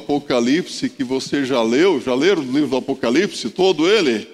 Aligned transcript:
Apocalipse 0.00 0.88
que 0.88 1.04
você 1.04 1.44
já 1.44 1.62
leu, 1.62 2.00
já 2.00 2.14
leram 2.14 2.42
o 2.42 2.52
livro 2.52 2.68
do 2.68 2.76
Apocalipse, 2.76 3.50
todo 3.50 3.88
ele? 3.88 4.26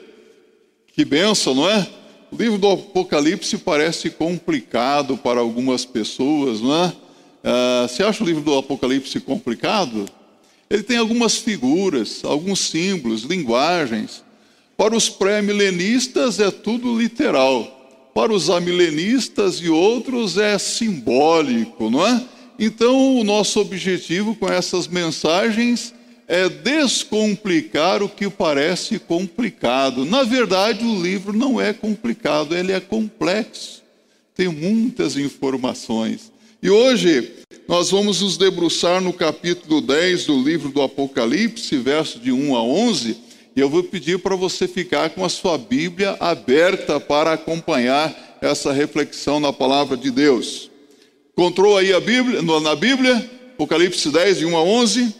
Que 0.94 1.04
benção, 1.04 1.54
não 1.54 1.68
é? 1.68 1.86
O 2.30 2.36
livro 2.36 2.58
do 2.58 2.70
Apocalipse 2.70 3.58
parece 3.58 4.10
complicado 4.10 5.16
para 5.16 5.40
algumas 5.40 5.84
pessoas, 5.84 6.60
não 6.60 6.84
é? 6.84 6.92
Ah, 7.44 7.86
você 7.88 8.02
acha 8.02 8.22
o 8.22 8.26
livro 8.26 8.42
do 8.42 8.56
Apocalipse 8.56 9.20
complicado? 9.20 10.06
Ele 10.68 10.82
tem 10.82 10.96
algumas 10.96 11.36
figuras, 11.36 12.24
alguns 12.24 12.60
símbolos, 12.60 13.22
linguagens. 13.22 14.24
Para 14.76 14.96
os 14.96 15.08
pré-milenistas 15.08 16.40
é 16.40 16.50
tudo 16.50 16.98
literal. 16.98 18.10
Para 18.14 18.32
os 18.32 18.48
amilenistas 18.48 19.56
e 19.56 19.68
outros 19.68 20.38
é 20.38 20.58
simbólico, 20.58 21.90
não 21.90 22.06
é? 22.06 22.22
Então, 22.58 23.18
o 23.18 23.24
nosso 23.24 23.60
objetivo 23.60 24.34
com 24.34 24.48
essas 24.48 24.88
mensagens 24.88 25.94
é 26.28 26.48
descomplicar 26.48 28.02
o 28.02 28.08
que 28.08 28.28
parece 28.28 28.98
complicado. 28.98 30.04
Na 30.04 30.24
verdade, 30.24 30.84
o 30.84 31.00
livro 31.00 31.32
não 31.32 31.60
é 31.60 31.72
complicado, 31.72 32.56
ele 32.56 32.72
é 32.72 32.80
complexo. 32.80 33.82
Tem 34.34 34.48
muitas 34.48 35.16
informações. 35.16 36.32
E 36.62 36.70
hoje 36.70 37.32
nós 37.68 37.90
vamos 37.90 38.22
nos 38.22 38.36
debruçar 38.36 39.00
no 39.00 39.12
capítulo 39.12 39.80
10 39.80 40.26
do 40.26 40.42
livro 40.42 40.70
do 40.70 40.82
Apocalipse, 40.82 41.76
verso 41.76 42.18
de 42.18 42.32
1 42.32 42.56
a 42.56 42.62
11, 42.62 43.16
e 43.54 43.60
eu 43.60 43.70
vou 43.70 43.82
pedir 43.82 44.18
para 44.18 44.34
você 44.34 44.66
ficar 44.66 45.10
com 45.10 45.24
a 45.24 45.28
sua 45.28 45.56
Bíblia 45.56 46.16
aberta 46.18 46.98
para 46.98 47.32
acompanhar 47.32 48.38
essa 48.40 48.72
reflexão 48.72 49.40
na 49.40 49.52
palavra 49.52 49.96
de 49.96 50.10
Deus. 50.10 50.70
Encontrou 51.38 51.76
aí 51.76 51.92
a 51.92 52.00
Bíblia, 52.00 52.40
na 52.40 52.74
Bíblia, 52.74 53.30
Apocalipse 53.52 54.08
10, 54.08 54.38
de 54.38 54.46
1 54.46 54.56
a 54.56 54.62
11? 54.62 55.14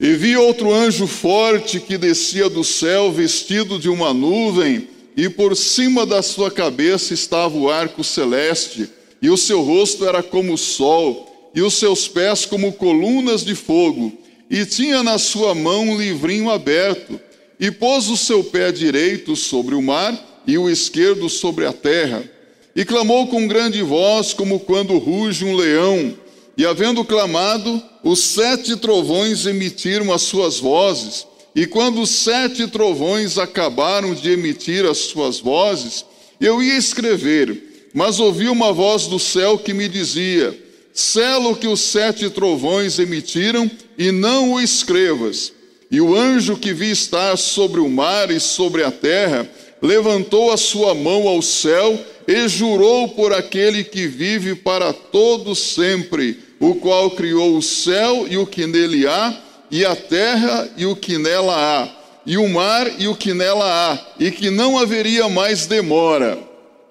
E 0.00 0.12
vi 0.14 0.36
outro 0.36 0.74
anjo 0.74 1.06
forte 1.06 1.78
que 1.78 1.96
descia 1.96 2.50
do 2.50 2.64
céu, 2.64 3.12
vestido 3.12 3.78
de 3.78 3.88
uma 3.88 4.12
nuvem, 4.12 4.88
e 5.16 5.28
por 5.28 5.56
cima 5.56 6.04
da 6.04 6.22
sua 6.22 6.50
cabeça 6.50 7.14
estava 7.14 7.56
o 7.56 7.70
arco 7.70 8.02
celeste 8.02 8.90
e 9.22 9.30
o 9.30 9.36
seu 9.36 9.62
rosto 9.62 10.04
era 10.04 10.24
como 10.24 10.54
o 10.54 10.58
sol, 10.58 11.52
e 11.54 11.62
os 11.62 11.74
seus 11.74 12.08
pés 12.08 12.44
como 12.44 12.72
colunas 12.72 13.44
de 13.44 13.54
fogo, 13.54 14.12
e 14.50 14.66
tinha 14.66 15.04
na 15.04 15.18
sua 15.18 15.54
mão 15.54 15.90
um 15.90 15.96
livrinho 15.96 16.50
aberto, 16.50 17.20
e 17.60 17.70
pôs 17.70 18.08
o 18.08 18.16
seu 18.16 18.42
pé 18.42 18.72
direito 18.72 19.36
sobre 19.36 19.76
o 19.76 19.80
mar 19.80 20.42
e 20.44 20.58
o 20.58 20.68
esquerdo 20.68 21.28
sobre 21.28 21.64
a 21.64 21.72
terra, 21.72 22.28
e 22.76 22.84
clamou 22.84 23.26
com 23.28 23.48
grande 23.48 23.80
voz, 23.80 24.34
como 24.34 24.60
quando 24.60 24.98
ruge 24.98 25.46
um 25.46 25.56
leão. 25.56 26.14
E 26.58 26.66
havendo 26.66 27.02
clamado, 27.06 27.82
os 28.04 28.18
sete 28.20 28.76
trovões 28.76 29.46
emitiram 29.46 30.12
as 30.12 30.22
suas 30.22 30.58
vozes, 30.58 31.26
e 31.54 31.66
quando 31.66 32.02
os 32.02 32.10
sete 32.10 32.66
trovões 32.68 33.38
acabaram 33.38 34.14
de 34.14 34.30
emitir 34.30 34.84
as 34.84 34.98
suas 34.98 35.40
vozes, 35.40 36.04
eu 36.38 36.62
ia 36.62 36.76
escrever, 36.76 37.88
mas 37.94 38.20
ouvi 38.20 38.46
uma 38.46 38.74
voz 38.74 39.06
do 39.06 39.18
céu 39.18 39.56
que 39.56 39.72
me 39.72 39.88
dizia: 39.88 40.58
Sela 40.92 41.48
o 41.48 41.56
que 41.56 41.66
os 41.66 41.80
sete 41.80 42.28
trovões 42.28 42.98
emitiram 42.98 43.70
e 43.96 44.12
não 44.12 44.52
o 44.52 44.60
escrevas. 44.60 45.50
E 45.90 45.98
o 46.00 46.14
anjo 46.14 46.56
que 46.56 46.74
vi 46.74 46.90
estar 46.90 47.38
sobre 47.38 47.80
o 47.80 47.88
mar 47.88 48.30
e 48.30 48.38
sobre 48.38 48.82
a 48.82 48.90
terra 48.90 49.48
levantou 49.86 50.52
a 50.52 50.56
sua 50.56 50.94
mão 50.94 51.28
ao 51.28 51.40
céu 51.40 51.98
e 52.26 52.48
jurou 52.48 53.08
por 53.10 53.32
aquele 53.32 53.84
que 53.84 54.06
vive 54.06 54.54
para 54.54 54.92
todo 54.92 55.54
sempre, 55.54 56.40
o 56.58 56.74
qual 56.74 57.10
criou 57.12 57.56
o 57.56 57.62
céu 57.62 58.26
e 58.28 58.36
o 58.36 58.46
que 58.46 58.66
nele 58.66 59.06
há, 59.06 59.40
e 59.70 59.84
a 59.84 59.94
terra 59.94 60.68
e 60.76 60.84
o 60.84 60.96
que 60.96 61.16
nela 61.18 61.54
há, 61.54 61.88
e 62.26 62.36
o 62.36 62.48
mar 62.48 62.90
e 62.98 63.08
o 63.08 63.14
que 63.14 63.32
nela 63.32 63.64
há, 63.64 63.98
e 64.18 64.30
que 64.30 64.50
não 64.50 64.76
haveria 64.76 65.28
mais 65.28 65.66
demora 65.66 66.46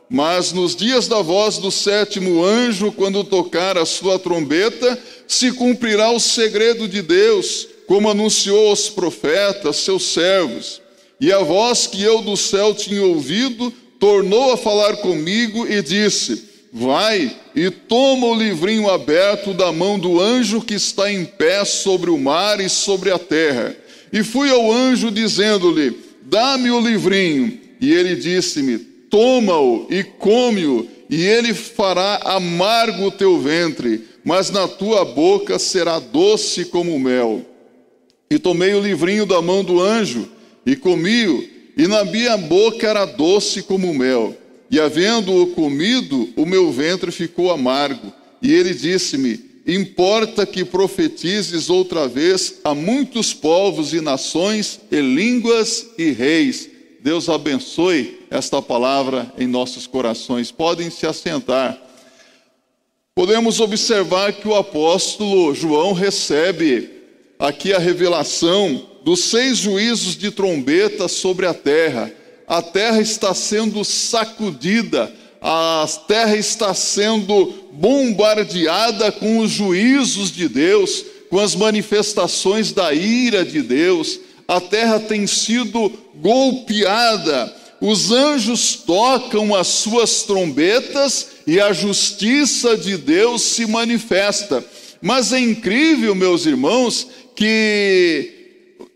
mas 0.09 0.51
nos 0.51 0.75
dias 0.75 1.07
da 1.07 1.21
voz 1.21 1.57
do 1.57 1.71
sétimo 1.71 2.43
anjo, 2.43 2.91
quando 2.91 3.23
tocar 3.23 3.77
a 3.77 3.85
sua 3.85 4.19
trombeta, 4.19 4.97
se 5.27 5.51
cumprirá 5.51 6.11
o 6.11 6.19
segredo 6.19 6.87
de 6.87 7.01
Deus, 7.01 7.67
como 7.87 8.09
anunciou 8.09 8.69
aos 8.69 8.87
profetas, 8.87 9.77
seus 9.77 10.03
servos. 10.03 10.81
E 11.19 11.31
a 11.31 11.39
voz 11.39 11.87
que 11.87 12.01
eu 12.01 12.21
do 12.21 12.35
céu 12.35 12.73
tinha 12.73 13.03
ouvido 13.03 13.71
tornou 13.99 14.51
a 14.51 14.57
falar 14.57 14.97
comigo 14.97 15.67
e 15.67 15.81
disse: 15.81 16.43
Vai 16.71 17.35
e 17.55 17.69
toma 17.69 18.27
o 18.27 18.35
livrinho 18.35 18.89
aberto 18.89 19.53
da 19.53 19.71
mão 19.71 19.97
do 19.97 20.19
anjo 20.19 20.61
que 20.61 20.73
está 20.73 21.11
em 21.11 21.25
pé 21.25 21.63
sobre 21.63 22.09
o 22.09 22.17
mar 22.17 22.59
e 22.59 22.67
sobre 22.67 23.11
a 23.11 23.19
terra. 23.19 23.75
E 24.11 24.23
fui 24.23 24.49
ao 24.49 24.71
anjo 24.71 25.09
dizendo-lhe: 25.09 25.97
Dá-me 26.23 26.71
o 26.71 26.81
livrinho. 26.81 27.59
E 27.79 27.93
ele 27.93 28.15
disse-me: 28.15 28.95
toma-o 29.15 29.87
e 29.89 30.03
come-o, 30.03 30.85
e 31.09 31.23
ele 31.23 31.53
fará 31.53 32.19
amargo 32.25 33.05
o 33.05 33.11
teu 33.11 33.39
ventre, 33.39 34.03
mas 34.25 34.49
na 34.49 34.67
tua 34.67 35.05
boca 35.05 35.57
será 35.57 35.99
doce 35.99 36.65
como 36.65 36.99
mel. 36.99 37.41
E 38.29 38.37
tomei 38.37 38.73
o 38.73 38.81
livrinho 38.81 39.25
da 39.25 39.41
mão 39.41 39.63
do 39.63 39.79
anjo, 39.79 40.27
e 40.65 40.75
comi-o, 40.75 41.47
e 41.77 41.87
na 41.87 42.03
minha 42.05 42.37
boca 42.37 42.87
era 42.87 43.05
doce 43.05 43.61
como 43.61 43.93
mel. 43.93 44.35
E 44.71 44.79
havendo-o 44.79 45.47
comido, 45.47 46.29
o 46.35 46.45
meu 46.45 46.71
ventre 46.71 47.11
ficou 47.11 47.51
amargo. 47.51 48.11
E 48.41 48.51
ele 48.51 48.73
disse-me: 48.73 49.39
Importa 49.67 50.45
que 50.45 50.65
profetizes 50.65 51.69
outra 51.69 52.07
vez 52.07 52.55
a 52.63 52.73
muitos 52.73 53.33
povos 53.33 53.93
e 53.93 54.01
nações, 54.01 54.79
e 54.91 54.99
línguas 54.99 55.85
e 55.97 56.11
reis 56.11 56.69
Deus 57.05 57.29
abençoe 57.29 58.25
esta 58.31 58.59
palavra 58.63 59.31
em 59.37 59.45
nossos 59.45 59.85
corações. 59.85 60.51
Podem 60.51 60.89
se 60.89 61.05
assentar. 61.05 61.79
Podemos 63.13 63.59
observar 63.59 64.33
que 64.33 64.47
o 64.47 64.55
apóstolo 64.55 65.53
João 65.53 65.93
recebe 65.93 66.89
aqui 67.37 67.71
a 67.73 67.77
revelação 67.77 68.89
dos 69.05 69.21
seis 69.25 69.57
juízos 69.57 70.17
de 70.17 70.31
trombeta 70.31 71.07
sobre 71.07 71.45
a 71.45 71.53
terra. 71.53 72.11
A 72.45 72.61
terra 72.61 72.99
está 72.99 73.33
sendo 73.33 73.85
sacudida, 73.85 75.09
a 75.41 75.87
terra 76.07 76.35
está 76.35 76.73
sendo 76.73 77.53
bombardeada 77.71 79.09
com 79.13 79.37
os 79.37 79.51
juízos 79.51 80.29
de 80.29 80.49
Deus, 80.49 81.05
com 81.29 81.39
as 81.39 81.55
manifestações 81.55 82.73
da 82.73 82.93
ira 82.93 83.45
de 83.45 83.61
Deus 83.61 84.19
a 84.47 84.61
terra 84.61 84.99
tem 84.99 85.25
sido 85.25 85.91
golpeada, 86.15 87.53
os 87.81 88.11
anjos 88.11 88.75
tocam 88.75 89.55
as 89.55 89.67
suas 89.67 90.23
trombetas 90.23 91.27
e 91.47 91.59
a 91.59 91.73
justiça 91.73 92.77
de 92.77 92.95
Deus 92.95 93.41
se 93.41 93.65
manifesta. 93.65 94.63
Mas 95.01 95.33
é 95.33 95.39
incrível, 95.39 96.13
meus 96.15 96.45
irmãos, 96.45 97.07
que 97.35 98.34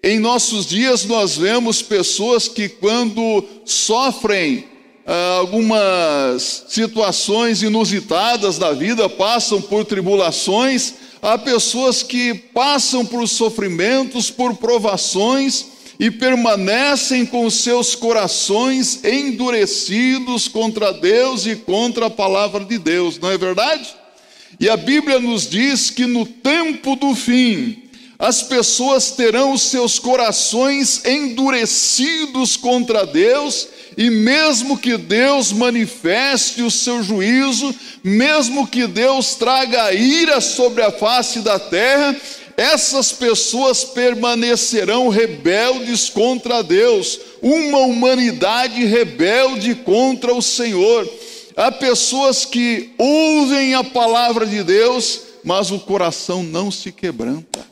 em 0.02 0.18
nossos 0.18 0.66
dias 0.66 1.04
nós 1.06 1.36
vemos 1.36 1.82
pessoas 1.82 2.48
que, 2.48 2.70
quando 2.70 3.44
sofrem 3.66 4.66
ah, 5.06 5.38
algumas 5.40 6.66
situações 6.70 7.62
inusitadas 7.62 8.58
da 8.58 8.72
vida, 8.72 9.10
passam 9.10 9.62
por 9.62 9.84
tribulações, 9.84 10.94
há 11.22 11.38
pessoas 11.38 12.02
que 12.02 12.34
passam 12.34 13.06
por 13.06 13.28
sofrimentos, 13.28 14.32
por 14.32 14.56
provações 14.56 15.66
e 16.00 16.10
permanecem 16.10 17.26
com 17.26 17.50
seus 17.50 17.94
corações 17.94 19.04
endurecidos 19.04 20.48
contra 20.48 20.94
Deus 20.94 21.46
e 21.46 21.58
contra 21.58 22.06
a 22.06 22.10
palavra 22.10 22.64
de 22.64 22.78
Deus, 22.78 23.20
não 23.20 23.30
é 23.30 23.38
verdade? 23.38 23.90
E 24.58 24.70
a 24.70 24.78
Bíblia 24.78 25.20
nos 25.20 25.48
diz 25.48 25.90
que 25.90 26.06
no 26.06 26.26
tempo 26.26 26.96
do 26.96 27.14
fim, 27.14 27.89
as 28.20 28.44
pessoas 28.44 29.12
terão 29.12 29.54
os 29.54 29.62
seus 29.62 29.98
corações 29.98 31.06
endurecidos 31.06 32.58
contra 32.58 33.06
Deus 33.06 33.70
e 33.98 34.10
mesmo 34.10 34.78
que 34.78 34.98
Deus 34.98 35.54
manifeste 35.54 36.62
o 36.62 36.70
seu 36.70 37.02
juízo, 37.02 37.74
mesmo 38.04 38.68
que 38.68 38.86
Deus 38.88 39.36
traga 39.36 39.94
ira 39.94 40.42
sobre 40.42 40.84
a 40.84 40.92
face 40.92 41.40
da 41.40 41.58
terra, 41.58 42.14
essas 42.58 43.14
pessoas 43.14 43.86
permanecerão 43.86 45.08
rebeldes 45.08 46.10
contra 46.10 46.62
Deus, 46.62 47.18
uma 47.42 47.80
humanidade 47.80 48.84
rebelde 48.84 49.76
contra 49.76 50.36
o 50.36 50.42
Senhor. 50.42 51.10
Há 51.56 51.72
pessoas 51.72 52.44
que 52.44 52.92
ouvem 52.98 53.76
a 53.76 53.84
palavra 53.84 54.46
de 54.46 54.62
Deus, 54.62 55.22
mas 55.42 55.72
o 55.72 55.80
coração 55.80 56.44
não 56.44 56.70
se 56.70 56.92
quebranta. 56.92 57.69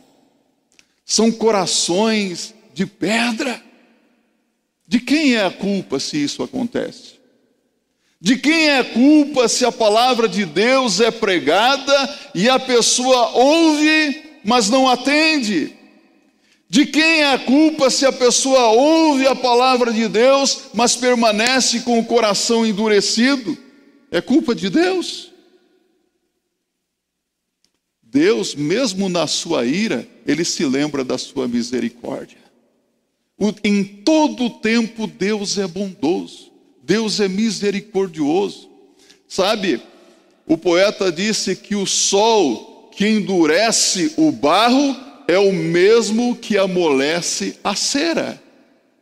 São 1.07 1.31
corações 1.31 2.53
de 2.73 2.85
pedra. 2.85 3.63
De 4.85 4.99
quem 4.99 5.35
é 5.35 5.45
a 5.45 5.49
culpa 5.49 6.01
se 6.01 6.21
isso 6.21 6.43
acontece? 6.43 7.13
De 8.19 8.35
quem 8.35 8.67
é 8.67 8.79
a 8.79 8.83
culpa 8.83 9.47
se 9.47 9.63
a 9.63 9.71
palavra 9.71 10.27
de 10.27 10.43
Deus 10.43 10.99
é 10.99 11.09
pregada 11.09 12.19
e 12.35 12.49
a 12.49 12.59
pessoa 12.59 13.29
ouve, 13.29 14.39
mas 14.43 14.69
não 14.69 14.89
atende. 14.89 15.73
De 16.69 16.85
quem 16.85 17.21
é 17.21 17.31
a 17.31 17.39
culpa 17.39 17.89
se 17.89 18.05
a 18.05 18.11
pessoa 18.11 18.71
ouve 18.71 19.25
a 19.25 19.35
palavra 19.35 19.93
de 19.93 20.09
Deus, 20.09 20.63
mas 20.73 20.97
permanece 20.97 21.81
com 21.81 21.97
o 21.99 22.05
coração 22.05 22.65
endurecido? 22.65 23.57
É 24.11 24.19
culpa 24.19 24.53
de 24.53 24.69
Deus. 24.69 25.31
Deus, 28.03 28.55
mesmo 28.55 29.07
na 29.07 29.25
sua 29.25 29.65
ira, 29.65 30.05
ele 30.27 30.43
se 30.43 30.65
lembra 30.65 31.05
da 31.05 31.17
sua 31.17 31.47
misericórdia. 31.47 32.37
Em 33.63 33.83
todo 33.83 34.49
tempo, 34.49 35.07
Deus 35.07 35.57
é 35.57 35.65
bondoso, 35.65 36.51
Deus 36.83 37.21
é 37.21 37.29
misericordioso. 37.29 38.69
Sabe, 39.25 39.81
o 40.45 40.57
poeta 40.57 41.11
disse 41.11 41.55
que 41.55 41.75
o 41.75 41.85
sol 41.85 42.89
que 42.91 43.07
endurece 43.07 44.13
o 44.17 44.31
barro 44.31 44.95
é 45.27 45.37
o 45.37 45.53
mesmo 45.53 46.35
que 46.35 46.57
amolece 46.57 47.57
a 47.63 47.75
cera. 47.75 48.41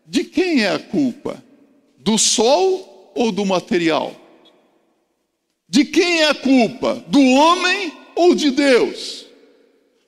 De 0.06 0.24
quem 0.24 0.64
é 0.64 0.70
a 0.70 0.80
culpa? 0.80 1.44
Do 1.98 2.18
sol 2.18 3.12
ou 3.16 3.32
do 3.32 3.46
material? 3.46 4.16
De 5.68 5.86
quem 5.86 6.22
é 6.22 6.30
a 6.30 6.36
culpa? 6.36 7.04
Do 7.08 7.20
homem 7.20 7.94
ou 8.16 8.36
de 8.36 8.52
Deus? 8.52 9.25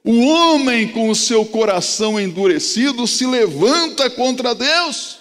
O 0.07 0.25
homem, 0.25 0.87
com 0.87 1.09
o 1.09 1.15
seu 1.15 1.43
coração 1.43 2.17
endurecido, 2.17 3.05
se 3.05 3.25
levanta 3.25 4.09
contra 4.09 4.55
Deus. 4.55 5.17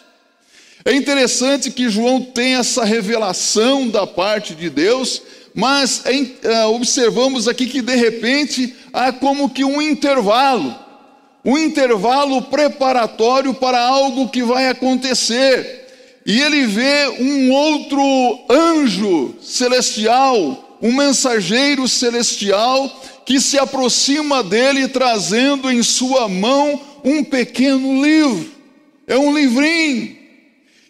É 0.85 0.95
interessante 0.95 1.73
que 1.73 1.91
João 1.91 2.23
tem 2.23 2.55
essa 2.55 2.85
revelação 2.85 3.89
da 3.89 4.07
parte 4.07 4.55
de 4.55 4.71
Deus, 4.71 5.21
mas 5.53 6.05
é, 6.07 6.65
observamos 6.67 7.49
aqui 7.49 7.67
que 7.67 7.83
de 7.83 7.97
repente 7.97 8.77
há 8.93 9.11
como 9.11 9.51
que 9.51 9.65
um 9.65 9.83
intervalo, 9.83 10.73
um 11.45 11.59
intervalo 11.59 12.43
preparatório 12.43 13.55
para 13.55 13.85
algo 13.85 14.29
que 14.29 14.45
vai 14.45 14.69
acontecer. 14.69 16.23
E 16.25 16.41
ele 16.41 16.65
vê 16.65 17.09
um 17.19 17.51
outro 17.51 18.45
anjo 18.49 19.35
celestial, 19.43 20.79
um 20.81 20.93
mensageiro 20.93 21.89
celestial, 21.89 22.89
que 23.27 23.41
se 23.41 23.59
aproxima 23.59 24.41
dele 24.41 24.87
trazendo 24.87 25.69
em 25.69 25.83
sua 25.83 26.29
mão 26.29 26.81
um 27.05 27.25
pequeno 27.25 28.01
livro. 28.01 28.49
É 29.05 29.19
um 29.19 29.37
livrinho. 29.37 30.17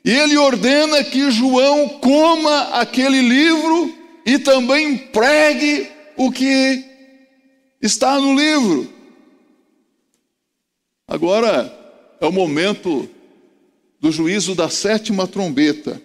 E 0.04 0.10
ele 0.10 0.36
ordena 0.36 1.02
que 1.02 1.30
João 1.30 1.88
coma 1.98 2.74
aquele 2.74 3.22
livro 3.22 3.92
e 4.26 4.38
também 4.38 4.98
pregue 4.98 5.88
o 6.14 6.30
que 6.30 6.84
está 7.80 8.20
no 8.20 8.34
livro. 8.34 8.92
Agora 11.08 11.74
é 12.20 12.26
o 12.26 12.32
momento 12.32 13.08
do 13.98 14.12
juízo 14.12 14.54
da 14.54 14.68
sétima 14.68 15.26
trombeta. 15.26 16.02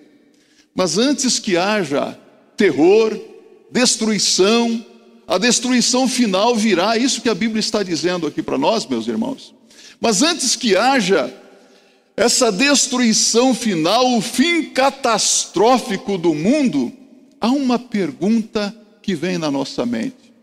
Mas 0.74 0.98
antes 0.98 1.40
que 1.40 1.58
haja 1.58 2.18
terror, 2.56 3.20
destruição, 3.70 4.86
a 5.32 5.38
destruição 5.38 6.10
final 6.10 6.54
virá, 6.58 6.98
isso 6.98 7.22
que 7.22 7.30
a 7.30 7.34
Bíblia 7.34 7.62
está 7.62 7.82
dizendo 7.82 8.28
aqui 8.28 8.44
para 8.44 8.58
nós, 8.58 8.86
meus 8.86 9.08
irmãos. 9.08 9.56
Mas 9.98 10.22
antes 10.22 10.58
que 10.58 10.76
haja 10.76 11.34
essa 12.18 12.52
destruição 12.52 13.56
final, 13.56 14.18
o 14.18 14.20
fim 14.20 14.66
catastrófico 14.72 16.18
do 16.18 16.36
mundo, 16.36 16.92
há 17.40 17.48
uma 17.48 17.80
pergunta 17.80 18.76
que 19.02 19.16
vem 19.16 19.38
na 19.38 19.50
nossa 19.50 19.86
mente: 19.86 20.34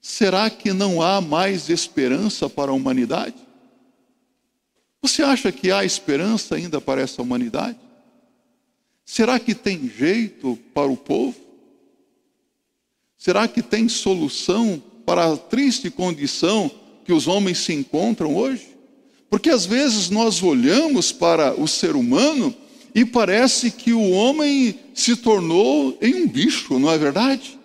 será 0.00 0.48
que 0.48 0.72
não 0.72 1.02
há 1.02 1.20
mais 1.20 1.68
esperança 1.68 2.48
para 2.48 2.70
a 2.70 2.74
humanidade? 2.74 3.36
Você 5.02 5.22
acha 5.22 5.52
que 5.52 5.70
há 5.70 5.84
esperança 5.84 6.54
ainda 6.54 6.80
para 6.80 7.02
essa 7.02 7.20
humanidade? 7.20 7.76
Será 9.04 9.38
que 9.38 9.54
tem 9.54 9.86
jeito 9.94 10.58
para 10.72 10.90
o 10.90 10.96
povo? 10.96 11.43
Será 13.24 13.48
que 13.48 13.62
tem 13.62 13.88
solução 13.88 14.82
para 15.06 15.32
a 15.32 15.34
triste 15.34 15.88
condição 15.88 16.70
que 17.06 17.10
os 17.10 17.26
homens 17.26 17.56
se 17.56 17.72
encontram 17.72 18.36
hoje? 18.36 18.68
Porque 19.30 19.48
às 19.48 19.64
vezes 19.64 20.10
nós 20.10 20.42
olhamos 20.42 21.10
para 21.10 21.58
o 21.58 21.66
ser 21.66 21.96
humano 21.96 22.54
e 22.94 23.02
parece 23.02 23.70
que 23.70 23.94
o 23.94 24.10
homem 24.10 24.78
se 24.92 25.16
tornou 25.16 25.96
em 26.02 26.16
um 26.16 26.28
bicho, 26.28 26.78
não 26.78 26.90
é 26.90 26.98
verdade? 26.98 27.58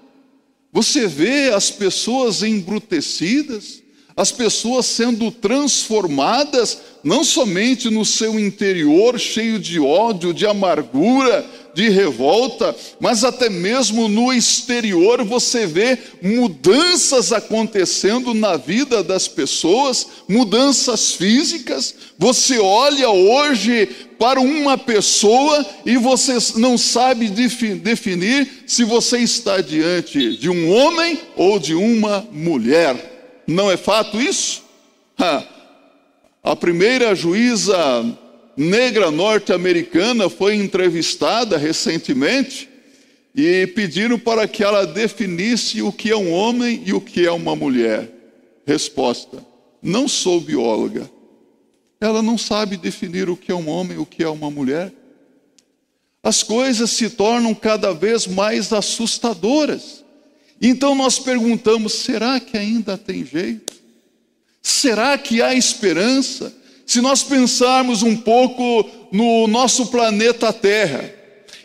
Você 0.71 1.07
vê 1.07 1.51
as 1.53 1.69
pessoas 1.69 2.41
embrutecidas, 2.41 3.83
as 4.15 4.31
pessoas 4.31 4.85
sendo 4.85 5.29
transformadas, 5.29 6.77
não 7.03 7.21
somente 7.21 7.89
no 7.89 8.05
seu 8.05 8.39
interior, 8.39 9.19
cheio 9.19 9.59
de 9.59 9.77
ódio, 9.77 10.33
de 10.33 10.47
amargura, 10.47 11.45
de 11.73 11.89
revolta, 11.89 12.75
mas 12.99 13.23
até 13.23 13.49
mesmo 13.49 14.07
no 14.07 14.33
exterior 14.33 15.23
você 15.23 15.65
vê 15.65 15.97
mudanças 16.21 17.31
acontecendo 17.31 18.33
na 18.33 18.57
vida 18.57 19.03
das 19.03 19.27
pessoas, 19.27 20.07
mudanças 20.27 21.13
físicas. 21.13 21.95
Você 22.17 22.59
olha 22.59 23.09
hoje 23.09 23.87
para 24.17 24.39
uma 24.39 24.77
pessoa 24.77 25.65
e 25.85 25.95
você 25.97 26.37
não 26.55 26.77
sabe 26.77 27.29
definir 27.29 28.63
se 28.67 28.83
você 28.83 29.19
está 29.19 29.61
diante 29.61 30.35
de 30.37 30.49
um 30.49 30.71
homem 30.71 31.19
ou 31.35 31.57
de 31.57 31.73
uma 31.73 32.27
mulher. 32.31 33.41
Não 33.47 33.71
é 33.71 33.77
fato 33.77 34.19
isso? 34.19 34.63
A 36.43 36.55
primeira 36.55 37.15
juíza 37.15 37.77
negra 38.59 39.09
norte-americana 39.09 40.29
foi 40.29 40.55
entrevistada 40.55 41.57
recentemente 41.57 42.67
e 43.33 43.65
pediram 43.67 44.19
para 44.19 44.45
que 44.49 44.61
ela 44.61 44.85
definisse 44.85 45.81
o 45.81 45.93
que 45.93 46.11
é 46.11 46.17
um 46.17 46.29
homem 46.33 46.83
e 46.85 46.91
o 46.91 46.99
que 46.99 47.25
é 47.25 47.31
uma 47.31 47.55
mulher. 47.55 48.11
Resposta: 48.67 49.45
Não 49.81 50.09
sou 50.09 50.41
bióloga. 50.41 51.09
Ela 52.01 52.21
não 52.21 52.37
sabe 52.37 52.75
definir 52.75 53.29
o 53.29 53.37
que 53.37 53.49
é 53.49 53.55
um 53.55 53.69
homem 53.69 53.97
e 53.97 54.01
o 54.01 54.05
que 54.05 54.23
é 54.23 54.29
uma 54.29 54.51
mulher. 54.51 54.93
As 56.21 56.43
coisas 56.43 56.89
se 56.91 57.09
tornam 57.09 57.55
cada 57.55 57.93
vez 57.93 58.27
mais 58.27 58.73
assustadoras. 58.73 60.03
Então 60.61 60.93
nós 60.95 61.17
perguntamos: 61.17 61.93
será 61.93 62.41
que 62.41 62.57
ainda 62.57 62.97
tem 62.97 63.25
jeito? 63.25 63.73
Será 64.61 65.17
que 65.17 65.41
há 65.41 65.53
esperança? 65.53 66.59
Se 66.89 67.01
nós 67.01 67.21
pensarmos 67.21 68.01
um 68.01 68.15
pouco 68.15 68.83
no 69.11 69.45
nosso 69.45 69.85
planeta 69.91 70.51
Terra, 70.51 71.07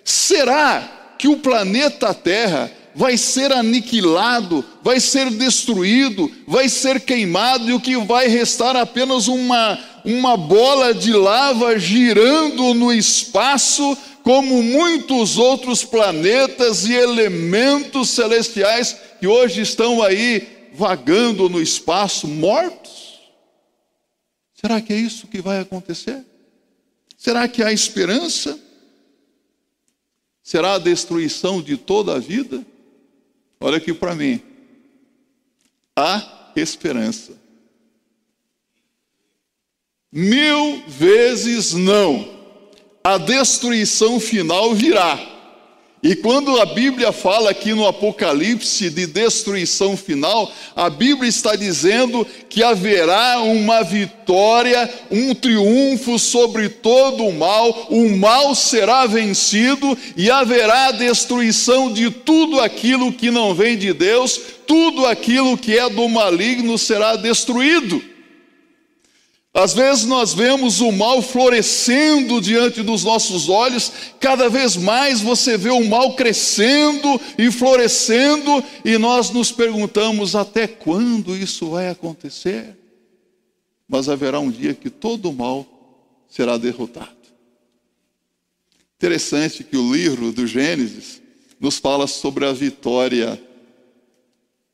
será 0.05 1.15
que 1.19 1.29
o 1.29 1.39
planeta 1.39 2.13
Terra 2.13 2.71
vai 2.95 3.17
ser 3.17 3.51
aniquilado, 3.51 4.63
vai 4.83 5.01
ser 5.01 5.31
destruído, 5.31 6.31
vai 6.47 6.69
ser 6.69 7.01
queimado 7.01 7.71
e 7.71 7.73
o 7.73 7.81
que 7.81 7.97
vai 8.05 8.29
restar 8.29 8.77
apenas 8.77 9.27
uma, 9.27 9.79
uma 10.05 10.37
bola 10.37 10.93
de 10.93 11.15
lava 11.15 11.79
girando 11.79 12.75
no 12.75 12.93
espaço, 12.93 13.97
como 14.23 14.63
muitos 14.63 15.39
outros 15.39 15.83
planetas 15.83 16.85
e 16.85 16.93
elementos 16.93 18.11
celestiais 18.11 18.95
que 19.19 19.27
hoje 19.27 19.63
estão 19.63 20.03
aí 20.03 20.69
vagando 20.75 21.49
no 21.49 21.63
espaço, 21.63 22.29
mortos? 22.29 23.04
Será 24.65 24.81
que 24.81 24.95
é 24.95 24.97
isso 24.97 25.27
que 25.27 25.43
vai 25.43 25.61
acontecer? 25.61 26.25
Será 27.19 27.47
que 27.47 27.63
há 27.63 27.71
esperança? 27.71 28.59
Será 30.43 30.77
a 30.77 30.79
destruição 30.79 31.61
de 31.61 31.77
toda 31.77 32.15
a 32.15 32.19
vida? 32.19 32.65
Olha 33.61 33.77
aqui 33.77 33.93
para 33.93 34.15
mim. 34.15 34.41
Há 35.95 36.51
esperança. 36.57 37.39
Mil 40.11 40.83
vezes 40.89 41.75
não. 41.75 42.27
A 43.05 43.19
destruição 43.19 44.19
final 44.19 44.75
virá. 44.75 45.34
E 46.05 46.15
quando 46.15 46.61
a 46.61 46.67
Bíblia 46.67 47.13
fala 47.13 47.49
aqui 47.49 47.73
no 47.73 47.87
Apocalipse 47.87 48.91
de 48.91 49.07
destruição 49.07 49.97
final, 49.97 50.53
a 50.77 50.91
Bíblia 50.91 51.31
está 51.31 51.57
dizendo 51.57 52.27
que 52.47 52.63
haverá 52.63 53.41
uma 53.41 53.83
vitória, 53.83 54.93
um 55.11 55.35
triunfo 55.35 56.19
sobre 56.19 56.69
todo 56.69 57.25
o 57.25 57.33
mal, 57.33 57.87
o 57.89 58.15
mal 58.19 58.55
será 58.55 59.07
vencido 59.07 59.97
e 60.15 60.31
haverá 60.31 60.91
destruição 60.93 61.91
de 61.91 62.11
tudo 62.11 62.61
aquilo 62.61 63.11
que 63.11 63.31
não 63.31 63.55
vem 63.55 63.75
de 63.75 63.95
Deus, 63.95 64.39
tudo 64.67 65.07
aquilo 65.07 65.57
que 65.57 65.79
é 65.79 65.89
do 65.89 66.07
maligno 66.07 66.77
será 66.77 67.17
destruído. 67.17 68.14
Às 69.57 69.73
vezes 69.73 70.05
nós 70.05 70.35
vemos 70.35 70.81
o 70.81 70.91
mal 70.91 71.23
florescendo 71.23 72.41
diante 72.41 72.83
dos 72.83 73.05
nossos 73.05 73.49
olhos, 73.49 73.93
cada 74.19 74.49
vez 74.49 74.77
mais 74.77 75.21
você 75.21 75.57
vê 75.57 75.71
o 75.71 75.89
mal 75.89 76.17
crescendo 76.17 77.21
e 77.39 77.53
florescendo, 77.53 78.65
e 78.85 78.99
nós 78.99 79.31
nos 79.31 79.53
perguntamos 79.53 80.35
até 80.35 80.67
quando 80.67 81.37
isso 81.37 81.71
vai 81.71 81.89
acontecer. 81.89 82.77
Mas 83.89 84.09
haverá 84.09 84.41
um 84.41 84.51
dia 84.51 84.75
que 84.75 84.91
todo 84.91 85.31
o 85.31 85.33
mal 85.33 85.65
será 86.29 86.59
derrotado. 86.59 87.15
Interessante 88.97 89.63
que 89.63 89.77
o 89.77 89.95
livro 89.95 90.33
do 90.33 90.49
Gênesis 90.49 91.23
nos 91.61 91.79
fala 91.79 92.09
sobre 92.09 92.45
a 92.45 92.53
vitória 92.53 93.41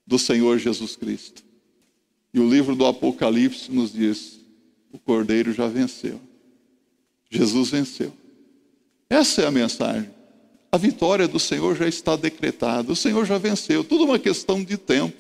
do 0.07 0.19
Senhor 0.19 0.59
Jesus 0.59 0.97
Cristo. 0.97 1.43
E 2.33 2.41
o 2.41 2.49
livro 2.49 2.75
do 2.75 2.87
Apocalipse 2.87 3.71
nos 3.71 3.93
diz: 3.93 4.40
o 4.93 4.99
cordeiro 4.99 5.53
já 5.53 5.67
venceu. 5.67 6.21
Jesus 7.31 7.71
venceu. 7.71 8.13
Essa 9.09 9.43
é 9.43 9.47
a 9.47 9.51
mensagem. 9.51 10.11
A 10.73 10.77
vitória 10.77 11.27
do 11.27 11.39
Senhor 11.39 11.77
já 11.77 11.89
está 11.89 12.17
decretada. 12.17 12.93
O 12.93 12.97
Senhor 12.97 13.25
já 13.25 13.39
venceu. 13.39 13.83
Tudo 13.83 14.05
uma 14.05 14.19
questão 14.19 14.63
de 14.63 14.77
tempo. 14.77 15.17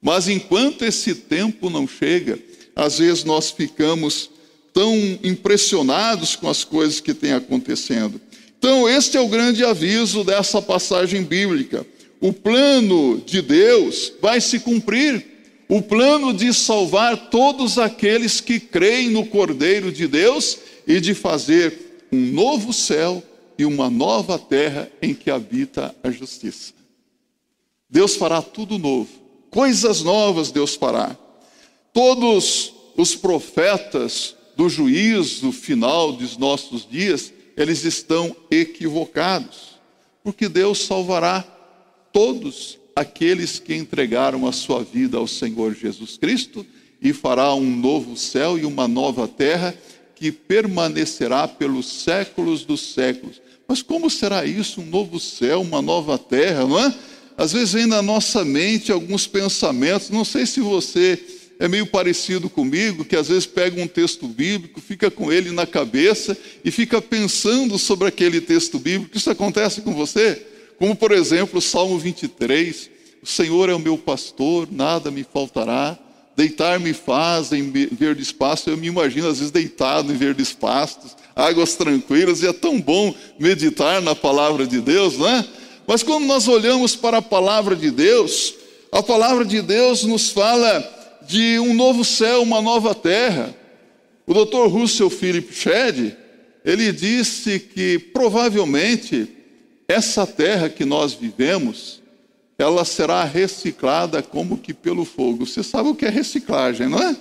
Mas 0.00 0.28
enquanto 0.28 0.84
esse 0.84 1.14
tempo 1.14 1.70
não 1.70 1.86
chega, 1.86 2.38
às 2.74 2.98
vezes 2.98 3.24
nós 3.24 3.50
ficamos 3.50 4.30
tão 4.72 4.94
impressionados 5.22 6.36
com 6.36 6.48
as 6.48 6.62
coisas 6.62 7.00
que 7.00 7.14
têm 7.14 7.32
acontecendo. 7.32 8.20
Então, 8.58 8.88
este 8.88 9.16
é 9.16 9.20
o 9.20 9.28
grande 9.28 9.64
aviso 9.64 10.22
dessa 10.22 10.60
passagem 10.60 11.22
bíblica. 11.22 11.86
O 12.20 12.32
plano 12.32 13.22
de 13.24 13.40
Deus 13.40 14.12
vai 14.20 14.40
se 14.40 14.58
cumprir 14.60 15.35
o 15.68 15.82
plano 15.82 16.32
de 16.32 16.52
salvar 16.54 17.28
todos 17.28 17.78
aqueles 17.78 18.40
que 18.40 18.60
creem 18.60 19.10
no 19.10 19.26
Cordeiro 19.26 19.90
de 19.90 20.06
Deus 20.06 20.58
e 20.86 21.00
de 21.00 21.14
fazer 21.14 22.06
um 22.12 22.32
novo 22.32 22.72
céu 22.72 23.22
e 23.58 23.64
uma 23.64 23.90
nova 23.90 24.38
terra 24.38 24.90
em 25.02 25.12
que 25.12 25.30
habita 25.30 25.94
a 26.02 26.10
justiça. 26.10 26.72
Deus 27.90 28.14
fará 28.16 28.40
tudo 28.42 28.78
novo, 28.78 29.08
coisas 29.50 30.02
novas 30.02 30.50
Deus 30.50 30.74
fará. 30.74 31.16
Todos 31.92 32.72
os 32.96 33.14
profetas 33.16 34.36
do 34.56 34.68
juízo 34.68 35.50
final 35.50 36.12
dos 36.12 36.36
nossos 36.36 36.88
dias, 36.88 37.32
eles 37.56 37.84
estão 37.84 38.34
equivocados, 38.50 39.78
porque 40.22 40.48
Deus 40.48 40.84
salvará 40.84 41.42
todos 42.12 42.78
aqueles 42.96 43.58
que 43.58 43.74
entregaram 43.74 44.46
a 44.46 44.52
sua 44.52 44.82
vida 44.82 45.18
ao 45.18 45.26
Senhor 45.26 45.74
Jesus 45.74 46.16
Cristo 46.16 46.64
e 47.00 47.12
fará 47.12 47.54
um 47.54 47.76
novo 47.76 48.16
céu 48.16 48.58
e 48.58 48.64
uma 48.64 48.88
nova 48.88 49.28
terra 49.28 49.74
que 50.14 50.32
permanecerá 50.32 51.46
pelos 51.46 51.86
séculos 51.86 52.64
dos 52.64 52.94
séculos. 52.94 53.42
Mas 53.68 53.82
como 53.82 54.08
será 54.08 54.46
isso, 54.46 54.80
um 54.80 54.86
novo 54.86 55.20
céu, 55.20 55.60
uma 55.60 55.82
nova 55.82 56.16
terra, 56.16 56.66
não 56.66 56.78
é? 56.78 56.94
Às 57.36 57.52
vezes 57.52 57.74
vem 57.74 57.84
na 57.84 58.00
nossa 58.00 58.42
mente 58.46 58.90
alguns 58.90 59.26
pensamentos, 59.26 60.08
não 60.08 60.24
sei 60.24 60.46
se 60.46 60.60
você 60.60 61.22
é 61.58 61.68
meio 61.68 61.86
parecido 61.86 62.48
comigo, 62.48 63.04
que 63.04 63.16
às 63.16 63.28
vezes 63.28 63.44
pega 63.44 63.80
um 63.80 63.86
texto 63.86 64.26
bíblico, 64.26 64.80
fica 64.80 65.10
com 65.10 65.30
ele 65.30 65.50
na 65.50 65.66
cabeça 65.66 66.36
e 66.64 66.70
fica 66.70 67.02
pensando 67.02 67.78
sobre 67.78 68.08
aquele 68.08 68.40
texto 68.40 68.78
bíblico. 68.78 69.18
Isso 69.18 69.30
acontece 69.30 69.82
com 69.82 69.92
você? 69.92 70.55
Como, 70.78 70.94
por 70.94 71.12
exemplo, 71.12 71.58
o 71.58 71.62
Salmo 71.62 71.98
23, 71.98 72.90
o 73.22 73.26
Senhor 73.26 73.68
é 73.68 73.74
o 73.74 73.78
meu 73.78 73.96
pastor, 73.96 74.68
nada 74.70 75.10
me 75.10 75.24
faltará. 75.24 75.98
Deitar-me 76.36 76.92
faz 76.92 77.50
em 77.50 77.70
verdes 77.70 78.30
pastos. 78.30 78.70
Eu 78.70 78.76
me 78.76 78.88
imagino, 78.88 79.26
às 79.26 79.38
vezes, 79.38 79.50
deitado 79.50 80.12
em 80.12 80.16
verdes 80.16 80.52
pastos, 80.52 81.16
águas 81.34 81.74
tranquilas, 81.74 82.42
e 82.42 82.46
é 82.46 82.52
tão 82.52 82.78
bom 82.78 83.14
meditar 83.38 84.02
na 84.02 84.14
palavra 84.14 84.66
de 84.66 84.80
Deus, 84.80 85.16
não 85.16 85.26
é? 85.26 85.44
Mas 85.86 86.02
quando 86.02 86.26
nós 86.26 86.46
olhamos 86.46 86.94
para 86.94 87.18
a 87.18 87.22
palavra 87.22 87.74
de 87.74 87.90
Deus, 87.90 88.54
a 88.92 89.02
palavra 89.02 89.44
de 89.44 89.62
Deus 89.62 90.04
nos 90.04 90.30
fala 90.30 90.92
de 91.26 91.58
um 91.58 91.72
novo 91.72 92.04
céu, 92.04 92.42
uma 92.42 92.60
nova 92.60 92.94
terra. 92.94 93.54
O 94.26 94.34
Dr. 94.34 94.68
Russell 94.68 95.08
Philip 95.08 95.54
Shedd, 95.54 96.14
ele 96.64 96.92
disse 96.92 97.60
que 97.60 97.98
provavelmente 97.98 99.35
essa 99.88 100.26
terra 100.26 100.68
que 100.68 100.84
nós 100.84 101.12
vivemos, 101.14 102.02
ela 102.58 102.84
será 102.84 103.22
reciclada 103.24 104.22
como 104.22 104.58
que 104.58 104.72
pelo 104.72 105.04
fogo. 105.04 105.46
Você 105.46 105.62
sabe 105.62 105.88
o 105.88 105.94
que 105.94 106.06
é 106.06 106.08
reciclagem, 106.08 106.88
não 106.88 107.02
é? 107.02 107.16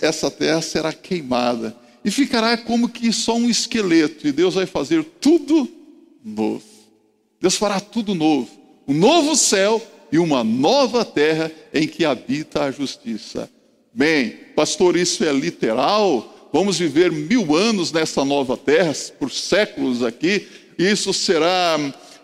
Essa 0.00 0.30
terra 0.30 0.62
será 0.62 0.92
queimada 0.92 1.76
e 2.04 2.10
ficará 2.10 2.56
como 2.56 2.88
que 2.88 3.12
só 3.12 3.34
um 3.34 3.50
esqueleto, 3.50 4.28
e 4.28 4.32
Deus 4.32 4.54
vai 4.54 4.66
fazer 4.66 5.02
tudo 5.20 5.68
novo. 6.24 6.62
Deus 7.40 7.56
fará 7.56 7.80
tudo 7.80 8.14
novo. 8.14 8.48
Um 8.86 8.94
novo 8.94 9.34
céu 9.34 9.84
e 10.12 10.18
uma 10.18 10.44
nova 10.44 11.04
terra 11.04 11.50
em 11.74 11.88
que 11.88 12.04
habita 12.04 12.62
a 12.62 12.70
justiça. 12.70 13.50
Bem, 13.92 14.30
pastor, 14.54 14.96
isso 14.96 15.24
é 15.24 15.32
literal? 15.32 16.48
Vamos 16.52 16.78
viver 16.78 17.10
mil 17.10 17.56
anos 17.56 17.90
nessa 17.90 18.24
nova 18.24 18.56
terra, 18.56 18.94
por 19.18 19.32
séculos 19.32 20.02
aqui, 20.04 20.46
isso 20.78 21.12
será 21.12 21.78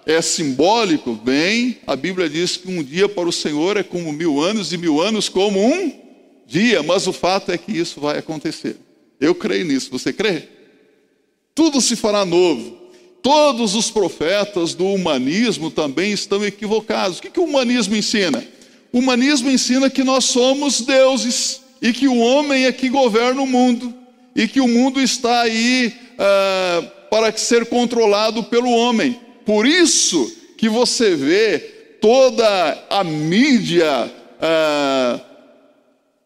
é 0.05 0.21
simbólico? 0.21 1.15
Bem, 1.15 1.79
a 1.87 1.95
Bíblia 1.95 2.29
diz 2.29 2.57
que 2.57 2.69
um 2.69 2.83
dia 2.83 3.09
para 3.09 3.29
o 3.29 3.33
Senhor 3.33 3.77
é 3.77 3.83
como 3.83 4.13
mil 4.13 4.41
anos 4.41 4.73
e 4.73 4.79
mil 4.79 5.01
anos 5.01 5.29
como 5.29 5.65
um 5.65 5.93
dia, 6.47 6.83
mas 6.83 7.07
o 7.07 7.13
fato 7.13 7.53
é 7.53 7.59
que 7.59 7.73
isso 7.73 8.01
vai 8.01 8.19
acontecer. 8.19 8.77
Eu 9.21 9.35
creio 9.35 9.65
nisso, 9.65 9.91
você 9.91 10.13
crê? 10.13 10.49
Tudo 11.55 11.81
se 11.81 11.95
fará 11.97 12.25
novo. 12.25 12.79
Todos 13.23 13.77
os 13.77 13.89
profetas 13.89 14.75
do 14.75 14.85
humanismo 14.87 15.71
também 15.71 16.13
estão 16.13 16.45
equivocados. 16.45 17.19
O 17.19 17.23
que, 17.23 17.31
que 17.31 17.39
o 17.39 17.45
humanismo 17.45 17.95
ensina? 17.95 18.45
O 18.93 18.99
humanismo 18.99 19.49
ensina 19.49 19.89
que 19.89 20.03
nós 20.03 20.25
somos 20.25 20.81
deuses 20.81 21.63
e 21.81 21.93
que 21.93 22.09
o 22.09 22.19
homem 22.19 22.67
é 22.67 22.73
que 22.73 22.89
governa 22.89 23.41
o 23.41 23.47
mundo 23.47 23.95
e 24.35 24.49
que 24.49 24.61
o 24.61 24.67
mundo 24.67 25.01
está 25.01 25.43
aí. 25.43 25.95
Ah, 26.19 26.83
para 27.13 27.31
ser 27.37 27.67
controlado 27.67 28.43
pelo 28.45 28.71
homem. 28.71 29.21
Por 29.45 29.67
isso 29.67 30.35
que 30.57 30.67
você 30.67 31.15
vê 31.15 31.59
toda 32.01 32.87
a 32.89 33.05
mídia 33.05 34.11
ah, 34.41 35.21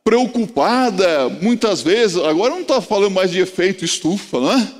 preocupada, 0.05 1.29
muitas 1.43 1.83
vezes, 1.83 2.17
agora 2.19 2.55
não 2.55 2.61
está 2.61 2.81
falando 2.81 3.11
mais 3.11 3.33
de 3.33 3.41
efeito 3.41 3.85
estufa, 3.85 4.39
né? 4.39 4.73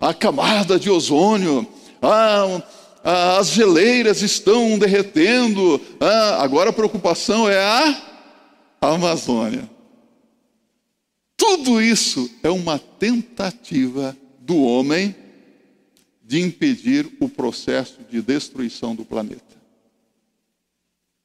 A 0.00 0.14
camada 0.14 0.78
de 0.78 0.88
ozônio, 0.88 1.66
ah, 2.00 2.62
as 3.38 3.50
geleiras 3.50 4.22
estão 4.22 4.78
derretendo, 4.78 5.78
ah, 6.00 6.38
agora 6.42 6.70
a 6.70 6.72
preocupação 6.72 7.46
é 7.46 7.58
a 7.58 8.02
Amazônia. 8.80 9.68
Tudo 11.36 11.82
isso 11.82 12.30
é 12.42 12.48
uma 12.48 12.78
tentativa 12.78 14.16
do 14.40 14.56
homem 14.62 15.19
de 16.30 16.40
impedir 16.40 17.10
o 17.18 17.28
processo 17.28 17.98
de 18.08 18.22
destruição 18.22 18.94
do 18.94 19.04
planeta. 19.04 19.60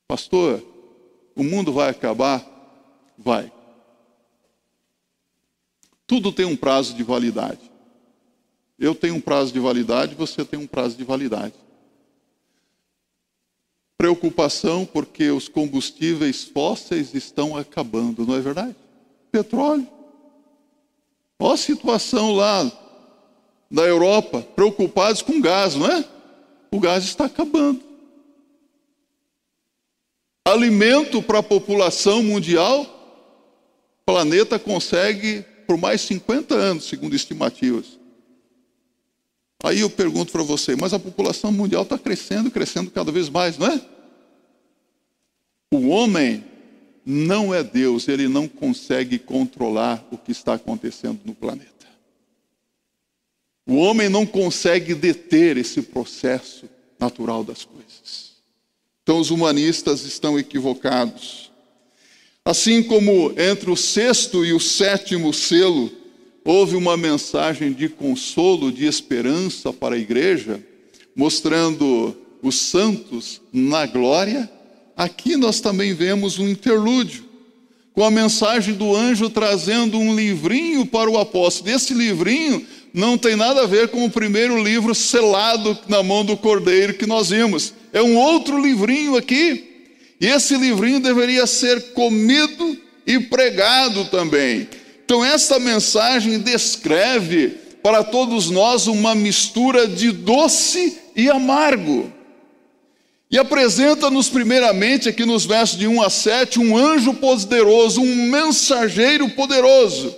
Pastor, 0.07 0.65
o 1.35 1.43
mundo 1.43 1.71
vai 1.71 1.91
acabar? 1.91 2.43
Vai. 3.15 3.53
Tudo 6.07 6.31
tem 6.31 6.47
um 6.47 6.55
prazo 6.55 6.95
de 6.95 7.03
validade. 7.03 7.71
Eu 8.79 8.95
tenho 8.95 9.13
um 9.13 9.21
prazo 9.21 9.53
de 9.53 9.59
validade, 9.59 10.15
você 10.15 10.43
tem 10.43 10.59
um 10.59 10.65
prazo 10.65 10.97
de 10.97 11.03
validade. 11.03 11.53
Preocupação 13.99 14.87
porque 14.87 15.29
os 15.29 15.47
combustíveis 15.47 16.45
fósseis 16.45 17.13
estão 17.13 17.55
acabando, 17.55 18.25
não 18.25 18.35
é 18.35 18.39
verdade? 18.39 18.75
Petróleo. 19.31 19.87
Olha 21.37 21.53
a 21.53 21.57
situação 21.57 22.33
lá 22.33 22.84
da 23.69 23.83
Europa 23.83 24.41
preocupados 24.41 25.21
com 25.21 25.41
gás, 25.41 25.75
não 25.75 25.87
é? 25.87 26.05
O 26.71 26.79
gás 26.79 27.03
está 27.03 27.25
acabando. 27.25 27.81
Alimento 30.47 31.21
para 31.21 31.39
a 31.39 31.43
população 31.43 32.21
mundial, 32.21 32.83
o 34.01 34.05
planeta 34.05 34.59
consegue 34.59 35.43
por 35.65 35.77
mais 35.77 36.01
50 36.01 36.53
anos, 36.53 36.85
segundo 36.85 37.15
estimativas. 37.15 37.99
Aí 39.63 39.79
eu 39.79 39.89
pergunto 39.89 40.31
para 40.31 40.43
você, 40.43 40.75
mas 40.75 40.93
a 40.93 40.99
população 40.99 41.51
mundial 41.51 41.81
está 41.83 41.97
crescendo, 41.97 42.51
crescendo 42.51 42.91
cada 42.91 43.11
vez 43.11 43.29
mais, 43.29 43.57
não 43.57 43.67
é? 43.67 43.81
O 45.73 45.87
homem 45.87 46.43
não 47.03 47.53
é 47.53 47.63
Deus, 47.63 48.07
ele 48.07 48.27
não 48.27 48.47
consegue 48.47 49.17
controlar 49.17 50.07
o 50.11 50.17
que 50.17 50.31
está 50.31 50.53
acontecendo 50.53 51.19
no 51.25 51.33
planeta. 51.33 51.74
O 53.65 53.77
homem 53.77 54.09
não 54.09 54.25
consegue 54.25 54.93
deter 54.93 55.57
esse 55.57 55.81
processo 55.81 56.69
natural 56.99 57.43
das 57.43 57.65
coisas. 57.65 58.35
Então, 59.01 59.19
os 59.19 59.31
humanistas 59.31 60.03
estão 60.03 60.37
equivocados. 60.37 61.51
Assim 62.43 62.83
como 62.83 63.33
entre 63.39 63.71
o 63.71 63.75
sexto 63.75 64.45
e 64.45 64.53
o 64.53 64.59
sétimo 64.59 65.33
selo 65.33 65.91
houve 66.43 66.75
uma 66.75 66.95
mensagem 66.95 67.73
de 67.73 67.89
consolo, 67.89 68.71
de 68.71 68.85
esperança 68.85 69.73
para 69.73 69.95
a 69.95 69.99
igreja, 69.99 70.63
mostrando 71.15 72.15
os 72.43 72.55
santos 72.55 73.41
na 73.51 73.87
glória, 73.87 74.49
aqui 74.95 75.35
nós 75.35 75.59
também 75.59 75.95
vemos 75.95 76.37
um 76.37 76.47
interlúdio, 76.47 77.25
com 77.93 78.03
a 78.03 78.11
mensagem 78.11 78.75
do 78.75 78.95
anjo 78.95 79.27
trazendo 79.29 79.97
um 79.97 80.15
livrinho 80.15 80.85
para 80.85 81.09
o 81.09 81.17
apóstolo. 81.17 81.71
Esse 81.71 81.95
livrinho 81.95 82.63
não 82.95 83.17
tem 83.17 83.35
nada 83.35 83.63
a 83.63 83.67
ver 83.67 83.89
com 83.89 84.05
o 84.05 84.09
primeiro 84.09 84.57
livro 84.63 84.95
selado 84.95 85.77
na 85.85 86.01
mão 86.01 86.23
do 86.23 86.37
cordeiro 86.37 86.93
que 86.93 87.05
nós 87.05 87.29
vimos. 87.29 87.73
É 87.91 88.01
um 88.01 88.15
outro 88.15 88.57
livrinho 88.57 89.17
aqui. 89.17 89.91
E 90.19 90.27
esse 90.27 90.55
livrinho 90.55 91.01
deveria 91.01 91.45
ser 91.45 91.91
comido 91.91 92.77
e 93.05 93.19
pregado 93.19 94.05
também. 94.05 94.69
Então, 95.03 95.25
esta 95.25 95.59
mensagem 95.59 96.39
descreve 96.39 97.49
para 97.83 98.01
todos 98.01 98.49
nós 98.49 98.87
uma 98.87 99.13
mistura 99.13 99.89
de 99.89 100.13
doce 100.13 100.97
e 101.17 101.29
amargo. 101.29 102.09
E 103.29 103.37
apresenta-nos, 103.37 104.29
primeiramente, 104.29 105.09
aqui 105.09 105.25
nos 105.25 105.45
versos 105.45 105.77
de 105.77 105.85
1 105.85 106.01
a 106.01 106.09
7, 106.09 106.59
um 106.61 106.77
anjo 106.77 107.13
poderoso, 107.15 107.99
um 107.99 108.15
mensageiro 108.27 109.27
poderoso. 109.31 110.15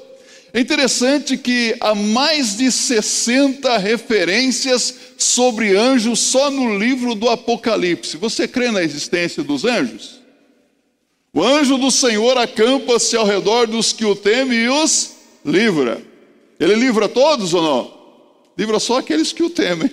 É 0.57 0.59
interessante 0.59 1.37
que 1.37 1.75
há 1.79 1.93
mais 1.93 2.57
de 2.57 2.71
60 2.71 3.77
referências 3.77 4.91
sobre 5.15 5.77
anjos 5.77 6.17
só 6.17 6.49
no 6.49 6.79
livro 6.79 7.13
do 7.13 7.29
Apocalipse. 7.29 8.17
Você 8.17 8.47
crê 8.47 8.71
na 8.71 8.81
existência 8.81 9.43
dos 9.43 9.65
anjos? 9.65 10.19
O 11.31 11.43
anjo 11.43 11.77
do 11.77 11.91
Senhor 11.91 12.39
acampa-se 12.39 13.15
ao 13.15 13.23
redor 13.23 13.67
dos 13.67 13.93
que 13.93 14.03
o 14.03 14.15
temem 14.15 14.61
e 14.61 14.67
os 14.67 15.11
livra. 15.45 16.01
Ele 16.59 16.73
livra 16.73 17.07
todos 17.07 17.53
ou 17.53 17.61
não? 17.61 17.93
Livra 18.57 18.79
só 18.79 18.97
aqueles 18.97 19.31
que 19.31 19.43
o 19.43 19.51
temem. 19.51 19.91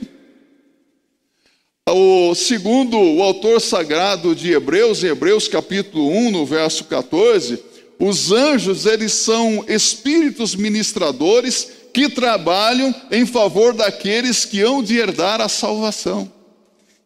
O 1.90 2.34
segundo 2.34 2.98
o 2.98 3.22
autor 3.22 3.60
sagrado 3.60 4.34
de 4.34 4.52
Hebreus, 4.52 5.04
em 5.04 5.08
Hebreus 5.08 5.46
capítulo 5.46 6.08
1, 6.08 6.30
no 6.30 6.46
verso 6.46 6.84
14, 6.84 7.73
os 7.98 8.32
anjos, 8.32 8.86
eles 8.86 9.12
são 9.12 9.64
espíritos 9.68 10.54
ministradores 10.54 11.70
que 11.92 12.08
trabalham 12.08 12.94
em 13.10 13.24
favor 13.24 13.72
daqueles 13.72 14.44
que 14.44 14.60
hão 14.60 14.82
de 14.82 14.96
herdar 14.96 15.40
a 15.40 15.48
salvação. 15.48 16.30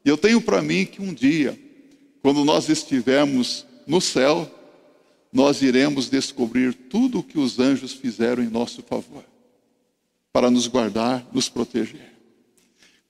E 0.05 0.09
eu 0.09 0.17
tenho 0.17 0.41
para 0.41 0.63
mim 0.63 0.87
que 0.87 1.03
um 1.03 1.13
dia, 1.13 1.59
quando 2.23 2.45
nós 2.45 2.69
estivermos 2.71 3.67
no 3.87 4.01
céu, 4.01 4.51
nós 5.31 5.61
iremos 5.61 6.09
descobrir 6.09 6.73
tudo 6.73 7.19
o 7.19 7.23
que 7.23 7.39
os 7.39 7.59
anjos 7.59 7.93
fizeram 7.93 8.43
em 8.43 8.49
nosso 8.49 8.83
favor, 8.83 9.25
para 10.33 10.51
nos 10.51 10.67
guardar, 10.67 11.27
nos 11.33 11.51
proteger. 11.51 12.15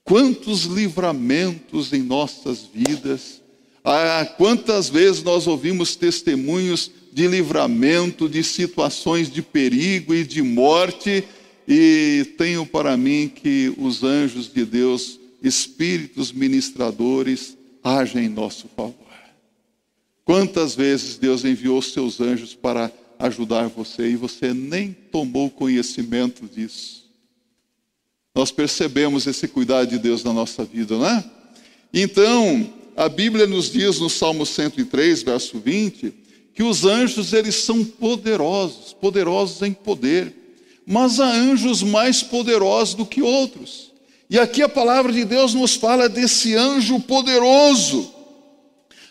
Quantos 0.03 0.65
livramentos 0.65 1.93
em 1.93 2.03
nossas 2.03 2.63
vidas, 2.63 3.41
ah, 3.85 4.27
quantas 4.37 4.89
vezes 4.89 5.23
nós 5.23 5.47
ouvimos 5.47 5.95
testemunhos 5.95 6.91
de 7.19 7.27
livramento, 7.27 8.29
de 8.29 8.45
situações 8.45 9.29
de 9.29 9.43
perigo 9.43 10.15
e 10.15 10.23
de 10.23 10.41
morte, 10.41 11.25
e 11.67 12.25
tenho 12.39 12.65
para 12.65 12.97
mim 12.97 13.29
que 13.29 13.75
os 13.77 14.05
anjos 14.05 14.47
de 14.47 14.65
Deus, 14.65 15.19
espíritos 15.43 16.31
ministradores, 16.31 17.59
agem 17.83 18.27
em 18.27 18.29
nosso 18.29 18.69
favor. 18.69 18.95
Quantas 20.25 20.77
vezes 20.77 21.19
Deus 21.19 21.45
enviou 21.45 21.83
seus 21.83 22.21
anjos 22.21 22.55
para 22.55 22.89
ajudar 23.19 23.67
você 23.67 24.11
e 24.11 24.15
você 24.15 24.55
nem 24.55 24.93
tomou 24.93 25.51
conhecimento 25.51 26.47
disso? 26.47 27.05
Nós 28.33 28.53
percebemos 28.53 29.27
esse 29.27 29.49
cuidado 29.49 29.89
de 29.89 29.99
Deus 29.99 30.23
na 30.23 30.33
nossa 30.33 30.65
vida, 30.65 30.97
não 30.97 31.05
é? 31.05 31.25
Então, 31.93 32.73
a 32.97 33.09
Bíblia 33.09 33.45
nos 33.45 33.73
diz 33.73 33.99
no 33.99 34.09
Salmo 34.09 34.47
103, 34.47 35.25
verso 35.25 35.59
20, 35.59 36.28
que 36.59 36.64
os 36.64 36.85
anjos 36.85 37.33
eles 37.33 37.55
são 37.55 37.85
poderosos, 37.85 38.92
poderosos 38.92 39.62
em 39.62 39.73
poder, 39.73 40.35
mas 40.85 41.21
há 41.21 41.31
anjos 41.31 41.85
mais 41.85 42.21
poderosos 42.21 42.97
do 42.97 43.07
que 43.07 43.23
outros. 43.23 43.92
E 44.29 44.37
aqui 44.37 44.61
a 44.61 44.68
palavra 44.68 45.12
de 45.12 45.25
Deus 45.25 45.55
nos 45.55 45.77
fala 45.77 46.09
desse 46.09 46.57
anjo 46.57 46.99
poderoso 46.99 48.18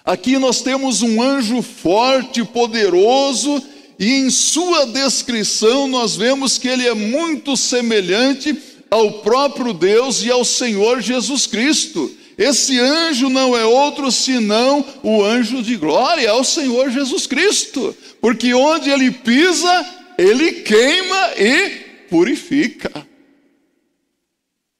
Aqui 0.08 0.38
nós 0.38 0.62
temos 0.62 1.02
um 1.02 1.22
anjo 1.22 1.62
forte, 1.62 2.42
poderoso, 2.42 3.62
e 4.00 4.10
em 4.10 4.30
sua 4.30 4.86
descrição 4.86 5.86
nós 5.86 6.16
vemos 6.16 6.58
que 6.58 6.68
ele 6.68 6.88
é 6.88 6.94
muito 6.94 7.58
semelhante 7.58 8.58
ao 8.90 9.20
próprio 9.20 9.74
Deus 9.74 10.24
e 10.24 10.32
ao 10.32 10.46
Senhor 10.46 11.02
Jesus 11.02 11.46
Cristo. 11.46 12.10
Esse 12.38 12.80
anjo 12.80 13.30
não 13.30 13.58
é 13.58 13.66
outro 13.66 14.12
senão 14.12 14.86
o 15.02 15.24
anjo 15.24 15.64
de 15.64 15.76
glória, 15.76 16.28
é 16.28 16.34
o 16.34 16.44
Senhor 16.44 16.92
Jesus 16.92 17.26
Cristo, 17.26 17.96
porque 18.22 18.54
onde 18.54 18.92
ele 18.92 19.10
pisa, 19.10 19.86
ele 20.18 20.52
queima 20.62 21.34
e 21.36 21.70
purifica. 22.10 23.08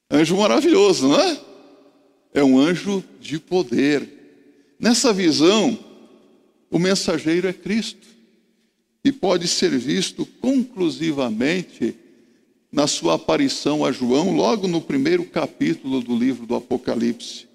Anjo 0.08 0.36
maravilhoso, 0.36 1.08
não 1.08 1.20
é? 1.20 1.40
É 2.34 2.44
um 2.44 2.58
anjo 2.60 3.02
de 3.20 3.40
poder. 3.40 4.08
Nessa 4.78 5.12
visão, 5.12 5.76
o 6.70 6.78
mensageiro 6.78 7.48
é 7.48 7.52
Cristo 7.52 8.06
e 9.04 9.10
pode 9.10 9.48
ser 9.48 9.76
visto 9.76 10.24
conclusivamente 10.40 11.96
na 12.70 12.86
sua 12.86 13.14
aparição 13.14 13.84
a 13.84 13.90
João, 13.90 14.36
logo 14.36 14.68
no 14.68 14.80
primeiro 14.80 15.24
capítulo 15.24 16.00
do 16.00 16.16
livro 16.16 16.46
do 16.46 16.54
Apocalipse. 16.54 17.47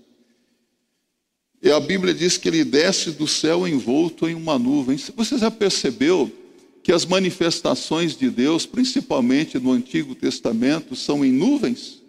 E 1.63 1.71
a 1.71 1.79
Bíblia 1.79 2.13
diz 2.13 2.37
que 2.37 2.49
ele 2.49 2.65
desce 2.65 3.11
do 3.11 3.25
céu 3.25 3.65
envolto 3.65 4.27
em 4.27 4.35
uma 4.35 4.59
nuvem. 4.59 4.99
Você 5.15 5.37
já 5.37 5.49
percebeu 5.49 6.29
que 6.83 6.91
as 6.91 7.05
manifestações 7.05 8.17
de 8.17 8.29
Deus, 8.29 8.65
principalmente 8.65 9.57
no 9.57 9.71
Antigo 9.71 10.13
Testamento, 10.13 10.93
são 10.93 11.23
em 11.23 11.31
nuvens? 11.31 12.01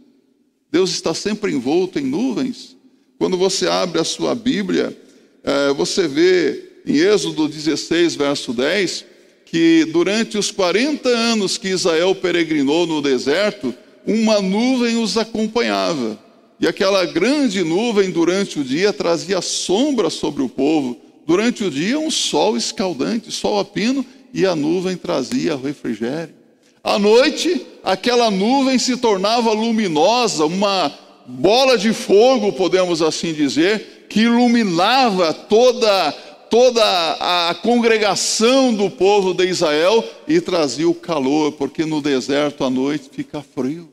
Deus 0.72 0.90
está 0.90 1.14
sempre 1.14 1.52
envolto 1.52 2.00
em 2.00 2.04
nuvens. 2.04 2.76
Quando 3.16 3.36
você 3.36 3.68
abre 3.68 4.00
a 4.00 4.04
sua 4.04 4.34
Bíblia, 4.34 4.98
é, 5.44 5.72
você 5.72 6.08
vê 6.08 6.80
em 6.84 6.96
Êxodo 6.96 7.46
16, 7.46 8.16
verso 8.16 8.52
10, 8.52 9.04
que 9.46 9.84
durante 9.92 10.36
os 10.36 10.50
40 10.50 11.08
anos 11.08 11.56
que 11.56 11.68
Israel 11.68 12.12
peregrinou 12.12 12.88
no 12.88 13.00
deserto, 13.00 13.72
uma 14.04 14.42
nuvem 14.42 15.00
os 15.00 15.16
acompanhava. 15.16 16.23
E 16.58 16.66
aquela 16.66 17.04
grande 17.04 17.62
nuvem 17.64 18.10
durante 18.10 18.60
o 18.60 18.64
dia 18.64 18.92
trazia 18.92 19.40
sombra 19.40 20.08
sobre 20.10 20.42
o 20.42 20.48
povo. 20.48 20.96
Durante 21.26 21.64
o 21.64 21.70
dia, 21.70 21.98
um 21.98 22.10
sol 22.10 22.56
escaldante, 22.56 23.32
sol 23.32 23.58
a 23.58 23.64
pino, 23.64 24.04
e 24.32 24.44
a 24.44 24.54
nuvem 24.54 24.96
trazia 24.96 25.56
refrigério. 25.56 26.34
À 26.82 26.98
noite, 26.98 27.64
aquela 27.82 28.30
nuvem 28.30 28.78
se 28.78 28.96
tornava 28.96 29.52
luminosa, 29.52 30.44
uma 30.44 30.92
bola 31.26 31.78
de 31.78 31.92
fogo, 31.92 32.52
podemos 32.52 33.00
assim 33.00 33.32
dizer, 33.32 34.06
que 34.08 34.22
iluminava 34.22 35.32
toda, 35.32 36.12
toda 36.50 36.82
a 37.20 37.54
congregação 37.54 38.74
do 38.74 38.90
povo 38.90 39.32
de 39.32 39.46
Israel 39.46 40.04
e 40.28 40.40
trazia 40.40 40.88
o 40.88 40.94
calor, 40.94 41.52
porque 41.52 41.84
no 41.86 42.02
deserto 42.02 42.64
à 42.64 42.70
noite 42.70 43.08
fica 43.10 43.42
frio. 43.42 43.88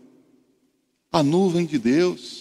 A 1.11 1.23
nuvem 1.23 1.65
de 1.65 1.77
Deus. 1.77 2.40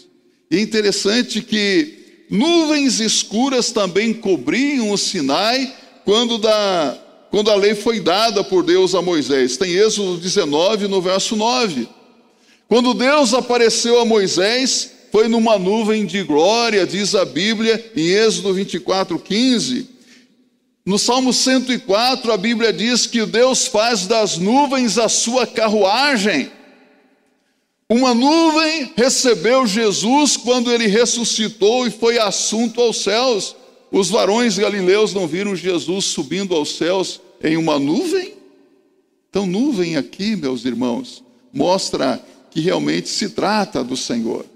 E 0.51 0.61
interessante 0.61 1.43
que 1.43 2.27
nuvens 2.29 2.99
escuras 2.99 3.71
também 3.71 4.13
cobriam 4.13 4.91
o 4.91 4.99
Sinai 4.99 5.73
quando, 6.05 6.39
da, 6.39 6.99
quando 7.31 7.51
a 7.51 7.55
lei 7.55 7.75
foi 7.75 8.01
dada 8.01 8.43
por 8.43 8.65
Deus 8.65 8.95
a 8.95 9.01
Moisés. 9.01 9.57
Tem 9.57 9.71
Êxodo 9.71 10.17
19, 10.19 10.89
no 10.89 11.01
verso 11.01 11.37
9. 11.37 11.89
Quando 12.69 12.95
Deus 12.95 13.33
apareceu 13.33 14.01
a 14.01 14.05
Moisés, 14.05 14.91
foi 15.13 15.29
numa 15.29 15.59
nuvem 15.59 16.05
de 16.05 16.23
glória, 16.23 16.87
diz 16.87 17.15
a 17.15 17.25
Bíblia 17.25 17.93
em 17.97 18.09
Êxodo 18.09 18.53
24, 18.53 19.19
15. 19.19 19.89
No 20.85 20.99
Salmo 20.99 21.33
104, 21.33 22.33
a 22.33 22.37
Bíblia 22.37 22.73
diz 22.73 23.07
que 23.07 23.25
Deus 23.27 23.67
faz 23.67 24.07
das 24.07 24.37
nuvens 24.39 24.99
a 24.99 25.09
sua 25.09 25.47
carruagem. 25.47 26.51
Uma 27.91 28.15
nuvem 28.15 28.93
recebeu 28.97 29.67
Jesus 29.67 30.37
quando 30.37 30.73
ele 30.73 30.87
ressuscitou 30.87 31.87
e 31.87 31.91
foi 31.91 32.19
assunto 32.19 32.81
aos 32.81 33.03
céus. 33.03 33.57
Os 33.91 34.09
varões 34.09 34.57
galileus 34.57 35.13
não 35.13 35.27
viram 35.27 35.55
Jesus 35.57 36.05
subindo 36.07 36.55
aos 36.55 36.77
céus 36.77 37.21
em 37.43 37.57
uma 37.57 37.79
nuvem? 37.79 38.35
Então, 39.29 39.45
nuvem 39.45 39.97
aqui, 39.97 40.37
meus 40.37 40.65
irmãos, 40.65 41.23
mostra 41.53 42.25
que 42.51 42.61
realmente 42.61 43.09
se 43.09 43.31
trata 43.31 43.83
do 43.83 43.97
Senhor 43.97 44.47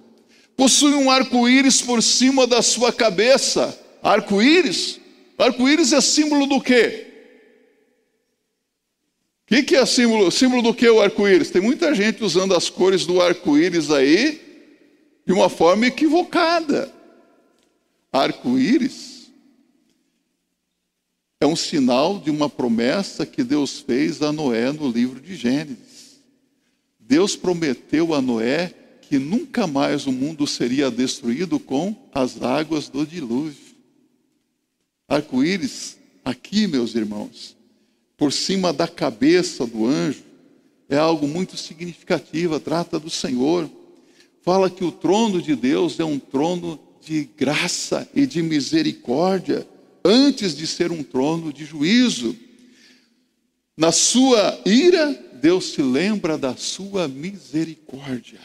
possui 0.56 0.94
um 0.94 1.10
arco-íris 1.10 1.82
por 1.82 2.02
cima 2.02 2.46
da 2.46 2.62
sua 2.62 2.92
cabeça. 2.92 3.78
Arco-íris? 4.02 5.00
Arco-íris 5.38 5.92
é 5.92 6.00
símbolo 6.00 6.46
do 6.46 6.60
quê? 6.60 7.13
Que, 9.54 9.62
que 9.62 9.76
é 9.76 9.86
símbolo? 9.86 10.30
Símbolo 10.32 10.62
do 10.62 10.74
que 10.74 10.88
o 10.88 11.00
arco-íris? 11.00 11.50
Tem 11.50 11.62
muita 11.62 11.94
gente 11.94 12.24
usando 12.24 12.54
as 12.54 12.68
cores 12.68 13.06
do 13.06 13.20
arco-íris 13.20 13.88
aí 13.90 14.40
de 15.24 15.32
uma 15.32 15.48
forma 15.48 15.86
equivocada. 15.86 16.92
Arco-íris 18.12 19.30
é 21.40 21.46
um 21.46 21.54
sinal 21.54 22.18
de 22.18 22.30
uma 22.30 22.50
promessa 22.50 23.24
que 23.24 23.44
Deus 23.44 23.78
fez 23.78 24.20
a 24.22 24.32
Noé 24.32 24.72
no 24.72 24.90
livro 24.90 25.20
de 25.20 25.36
Gênesis. 25.36 26.20
Deus 26.98 27.36
prometeu 27.36 28.12
a 28.12 28.20
Noé 28.20 28.74
que 29.02 29.18
nunca 29.18 29.66
mais 29.68 30.06
o 30.06 30.12
mundo 30.12 30.46
seria 30.46 30.90
destruído 30.90 31.60
com 31.60 31.94
as 32.12 32.42
águas 32.42 32.88
do 32.88 33.06
dilúvio. 33.06 33.76
Arco-íris, 35.06 35.96
aqui, 36.24 36.66
meus 36.66 36.94
irmãos, 36.94 37.53
por 38.24 38.32
cima 38.32 38.72
da 38.72 38.88
cabeça 38.88 39.66
do 39.66 39.84
anjo, 39.84 40.24
é 40.88 40.96
algo 40.96 41.28
muito 41.28 41.58
significativo, 41.58 42.58
trata 42.58 42.98
do 42.98 43.10
Senhor. 43.10 43.70
Fala 44.40 44.70
que 44.70 44.82
o 44.82 44.90
trono 44.90 45.42
de 45.42 45.54
Deus 45.54 46.00
é 46.00 46.04
um 46.06 46.18
trono 46.18 46.80
de 47.02 47.28
graça 47.36 48.08
e 48.14 48.26
de 48.26 48.40
misericórdia, 48.40 49.68
antes 50.02 50.56
de 50.56 50.66
ser 50.66 50.90
um 50.90 51.02
trono 51.02 51.52
de 51.52 51.66
juízo. 51.66 52.34
Na 53.76 53.92
sua 53.92 54.58
ira, 54.64 55.12
Deus 55.34 55.72
se 55.72 55.82
lembra 55.82 56.38
da 56.38 56.56
sua 56.56 57.06
misericórdia. 57.06 58.40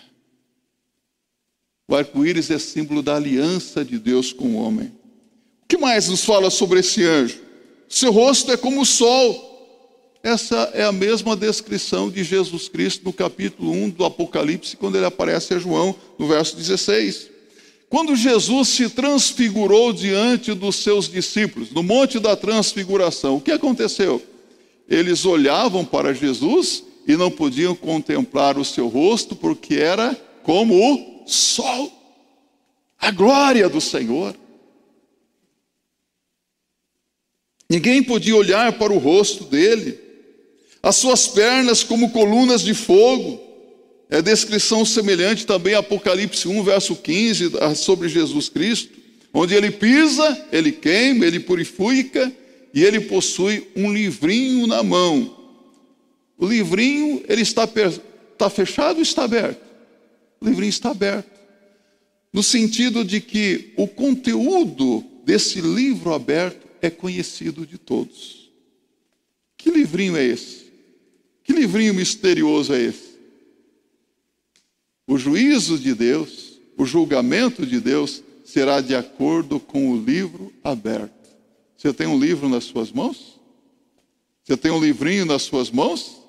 O 1.88 1.96
arco-íris 1.96 2.52
é 2.52 2.60
símbolo 2.60 3.02
da 3.02 3.16
aliança 3.16 3.86
de 3.86 3.98
Deus 3.98 4.34
com 4.34 4.56
o 4.56 4.58
homem. 4.58 4.88
O 5.64 5.68
que 5.70 5.78
mais 5.78 6.10
nos 6.10 6.26
fala 6.26 6.50
sobre 6.50 6.82
esse 6.82 7.02
anjo? 7.06 7.40
Seu 7.88 8.12
rosto 8.12 8.52
é 8.52 8.58
como 8.58 8.82
o 8.82 8.86
sol. 8.86 9.49
Essa 10.22 10.70
é 10.74 10.84
a 10.84 10.92
mesma 10.92 11.36
descrição 11.36 12.10
de 12.10 12.24
Jesus 12.26 12.68
Cristo 12.68 13.06
no 13.06 13.14
capítulo 13.14 13.72
1 13.72 13.92
do 13.92 14.04
Apocalipse, 14.04 14.76
quando 14.76 14.98
ele 14.98 15.06
aparece 15.06 15.54
a 15.54 15.60
João, 15.60 15.96
no 16.18 16.28
verso 16.28 16.58
16. 16.58 17.30
Quando 17.90 18.16
Jesus 18.16 18.68
se 18.68 18.90
transfigurou 18.90 19.94
diante 19.94 20.54
dos 20.54 20.76
seus 20.76 21.10
discípulos, 21.10 21.72
no 21.72 21.82
Monte 21.82 22.20
da 22.20 22.36
Transfiguração, 22.36 23.38
o 23.38 23.42
que 23.42 23.52
aconteceu? 23.52 24.22
Eles 24.90 25.26
olhavam 25.26 25.86
para 25.86 26.14
Jesus 26.14 26.84
e 27.08 27.16
não 27.16 27.32
podiam 27.32 27.74
contemplar 27.74 28.58
o 28.58 28.66
seu 28.66 28.90
rosto, 28.90 29.36
porque 29.36 29.76
era 29.76 30.14
como 30.44 30.76
o 30.76 31.28
sol, 31.28 31.92
a 33.00 33.10
glória 33.10 33.70
do 33.70 33.80
Senhor. 33.80 34.36
Ninguém 37.70 38.04
podia 38.04 38.36
olhar 38.36 38.74
para 38.74 38.92
o 38.92 38.98
rosto 38.98 39.46
dele 39.46 40.09
as 40.82 40.96
suas 40.96 41.28
pernas 41.28 41.84
como 41.84 42.12
colunas 42.12 42.62
de 42.62 42.74
fogo. 42.74 43.40
É 44.10 44.22
descrição 44.22 44.84
semelhante 44.84 45.46
também 45.46 45.76
a 45.76 45.80
Apocalipse 45.80 46.48
1, 46.48 46.64
verso 46.64 46.96
15, 46.96 47.52
sobre 47.76 48.10
Jesus 48.10 48.50
Cristo, 48.50 48.98
onde 49.32 49.54
ele 49.54 49.70
pisa, 49.70 50.48
ele 50.52 50.72
queima, 50.72 51.26
ele 51.26 51.40
purifica 51.40 52.32
e 52.74 52.84
ele 52.84 53.02
possui 53.02 53.68
um 53.76 53.94
livrinho 53.94 54.66
na 54.66 54.82
mão. 54.82 55.38
O 56.38 56.48
livrinho, 56.48 57.24
ele 57.28 57.42
está, 57.42 57.66
está 57.66 58.50
fechado 58.50 58.98
ou 58.98 59.04
está 59.04 59.26
aberto? 59.26 59.62
O 60.42 60.48
livrinho 60.48 60.70
está 60.70 60.92
aberto. 60.92 61.40
No 62.32 62.42
sentido 62.42 63.04
de 63.04 63.20
que 63.20 63.74
o 63.76 63.88
conteúdo 63.88 65.04
desse 65.26 65.62
livro 65.62 66.14
aberto 66.14 66.68
é 66.82 66.90
conhecido 66.90 67.66
de 67.66 67.78
todos. 67.78 68.50
Que 69.58 69.70
livrinho 69.70 70.16
é 70.16 70.26
esse? 70.26 70.69
Que 71.50 71.54
livrinho 71.54 71.96
misterioso 71.96 72.76
é 72.76 72.80
esse? 72.80 73.18
O 75.08 75.18
juízo 75.18 75.80
de 75.80 75.96
Deus, 75.96 76.60
o 76.78 76.86
julgamento 76.86 77.66
de 77.66 77.80
Deus 77.80 78.24
será 78.46 78.82
de 78.82 78.94
acordo 78.94 79.60
com 79.60 79.92
o 79.92 79.98
livro 80.00 80.54
aberto. 80.64 81.28
Você 81.76 81.92
tem 81.92 82.06
um 82.06 82.20
livro 82.20 82.48
nas 82.48 82.66
suas 82.66 82.92
mãos? 82.92 83.40
Você 84.44 84.56
tem 84.56 84.70
um 84.70 84.80
livrinho 84.80 85.26
nas 85.26 85.42
suas 85.42 85.72
mãos? 85.72 86.22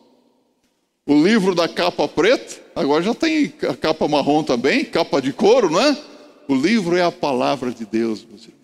O 1.04 1.22
livro 1.22 1.54
da 1.54 1.68
capa 1.68 2.08
preta, 2.08 2.58
agora 2.74 3.02
já 3.02 3.14
tem 3.14 3.52
a 3.68 3.76
capa 3.76 4.08
marrom 4.08 4.42
também, 4.42 4.86
capa 4.86 5.20
de 5.20 5.34
couro, 5.34 5.68
não 5.68 5.82
é? 5.82 6.02
O 6.48 6.54
livro 6.54 6.96
é 6.96 7.02
a 7.02 7.12
palavra 7.12 7.70
de 7.70 7.84
Deus, 7.84 8.24
meus 8.24 8.44
irmãos. 8.44 8.59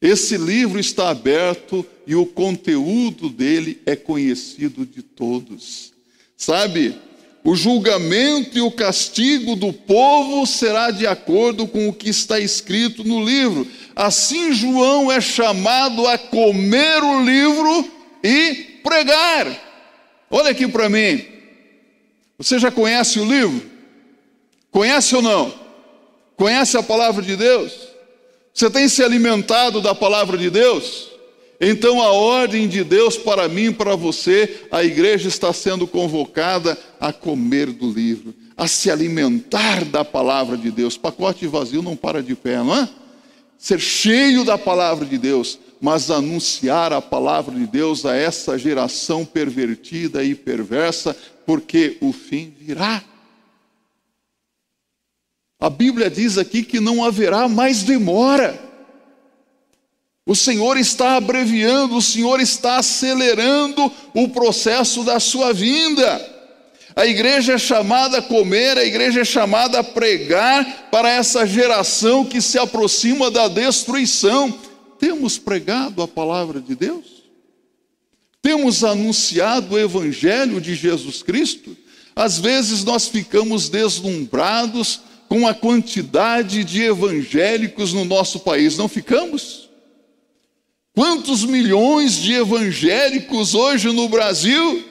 Esse 0.00 0.38
livro 0.38 0.80
está 0.80 1.10
aberto 1.10 1.84
e 2.06 2.14
o 2.14 2.24
conteúdo 2.24 3.28
dele 3.28 3.82
é 3.84 3.94
conhecido 3.94 4.86
de 4.86 5.02
todos. 5.02 5.92
Sabe, 6.36 6.96
o 7.44 7.54
julgamento 7.54 8.56
e 8.56 8.62
o 8.62 8.70
castigo 8.70 9.54
do 9.56 9.72
povo 9.72 10.46
será 10.46 10.90
de 10.90 11.06
acordo 11.06 11.66
com 11.66 11.88
o 11.88 11.92
que 11.92 12.08
está 12.08 12.40
escrito 12.40 13.04
no 13.04 13.22
livro. 13.22 13.66
Assim, 13.94 14.52
João 14.52 15.12
é 15.12 15.20
chamado 15.20 16.06
a 16.06 16.16
comer 16.16 17.02
o 17.02 17.22
livro 17.22 17.90
e 18.24 18.80
pregar. 18.82 19.46
Olha 20.30 20.50
aqui 20.50 20.66
para 20.66 20.88
mim. 20.88 21.24
Você 22.38 22.58
já 22.58 22.70
conhece 22.70 23.20
o 23.20 23.24
livro? 23.30 23.70
Conhece 24.70 25.14
ou 25.14 25.20
não? 25.20 25.52
Conhece 26.36 26.76
a 26.78 26.82
palavra 26.82 27.22
de 27.22 27.36
Deus? 27.36 27.89
Você 28.60 28.68
tem 28.68 28.90
se 28.90 29.02
alimentado 29.02 29.80
da 29.80 29.94
palavra 29.94 30.36
de 30.36 30.50
Deus? 30.50 31.08
Então 31.58 32.02
a 32.02 32.12
ordem 32.12 32.68
de 32.68 32.84
Deus 32.84 33.16
para 33.16 33.48
mim 33.48 33.72
para 33.72 33.96
você, 33.96 34.66
a 34.70 34.84
igreja 34.84 35.28
está 35.28 35.50
sendo 35.50 35.86
convocada 35.86 36.76
a 37.00 37.10
comer 37.10 37.72
do 37.72 37.90
livro, 37.90 38.34
a 38.58 38.68
se 38.68 38.90
alimentar 38.90 39.86
da 39.86 40.04
palavra 40.04 40.58
de 40.58 40.70
Deus. 40.70 40.98
Pacote 40.98 41.46
vazio 41.46 41.80
não 41.80 41.96
para 41.96 42.22
de 42.22 42.34
pé, 42.34 42.58
não 42.58 42.76
é? 42.76 42.86
Ser 43.56 43.80
cheio 43.80 44.44
da 44.44 44.58
palavra 44.58 45.06
de 45.06 45.16
Deus, 45.16 45.58
mas 45.80 46.10
anunciar 46.10 46.92
a 46.92 47.00
palavra 47.00 47.54
de 47.54 47.66
Deus 47.66 48.04
a 48.04 48.14
essa 48.14 48.58
geração 48.58 49.24
pervertida 49.24 50.22
e 50.22 50.34
perversa, 50.34 51.16
porque 51.46 51.96
o 52.02 52.12
fim 52.12 52.52
virá. 52.60 53.02
A 55.60 55.68
Bíblia 55.68 56.08
diz 56.08 56.38
aqui 56.38 56.62
que 56.62 56.80
não 56.80 57.04
haverá 57.04 57.46
mais 57.46 57.82
demora. 57.82 58.58
O 60.24 60.34
Senhor 60.34 60.78
está 60.78 61.16
abreviando, 61.16 61.96
o 61.96 62.02
Senhor 62.02 62.40
está 62.40 62.78
acelerando 62.78 63.92
o 64.14 64.28
processo 64.28 65.04
da 65.04 65.20
sua 65.20 65.52
vinda. 65.52 66.38
A 66.96 67.06
igreja 67.06 67.54
é 67.54 67.58
chamada 67.58 68.18
a 68.18 68.22
comer, 68.22 68.78
a 68.78 68.84
igreja 68.84 69.20
é 69.20 69.24
chamada 69.24 69.80
a 69.80 69.84
pregar 69.84 70.88
para 70.90 71.10
essa 71.10 71.46
geração 71.46 72.24
que 72.24 72.40
se 72.40 72.58
aproxima 72.58 73.30
da 73.30 73.46
destruição. 73.46 74.58
Temos 74.98 75.36
pregado 75.36 76.02
a 76.02 76.08
palavra 76.08 76.60
de 76.60 76.74
Deus? 76.74 77.20
Temos 78.42 78.82
anunciado 78.82 79.74
o 79.74 79.78
evangelho 79.78 80.60
de 80.60 80.74
Jesus 80.74 81.22
Cristo? 81.22 81.76
Às 82.16 82.38
vezes 82.38 82.82
nós 82.82 83.08
ficamos 83.08 83.68
deslumbrados 83.68 85.00
com 85.30 85.46
a 85.46 85.54
quantidade 85.54 86.64
de 86.64 86.82
evangélicos 86.82 87.92
no 87.92 88.04
nosso 88.04 88.40
país, 88.40 88.76
não 88.76 88.88
ficamos? 88.88 89.70
Quantos 90.92 91.44
milhões 91.44 92.16
de 92.16 92.32
evangélicos 92.32 93.54
hoje 93.54 93.92
no 93.92 94.08
Brasil? 94.08 94.84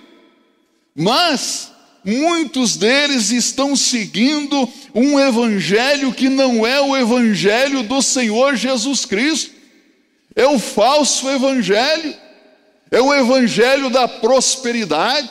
Mas 0.96 1.74
muitos 2.06 2.78
deles 2.78 3.32
estão 3.32 3.76
seguindo 3.76 4.68
um 4.96 5.20
evangelho 5.20 6.14
que 6.14 6.30
não 6.30 6.66
é 6.66 6.80
o 6.80 6.96
evangelho 6.96 7.84
do 7.84 8.02
Senhor 8.02 8.56
Jesus 8.56 9.04
Cristo. 9.04 9.52
É 10.34 10.48
o 10.48 10.58
falso 10.58 11.30
evangelho. 11.30 12.16
É 12.90 13.02
o 13.02 13.14
evangelho 13.14 13.90
da 13.90 14.08
prosperidade 14.08 15.30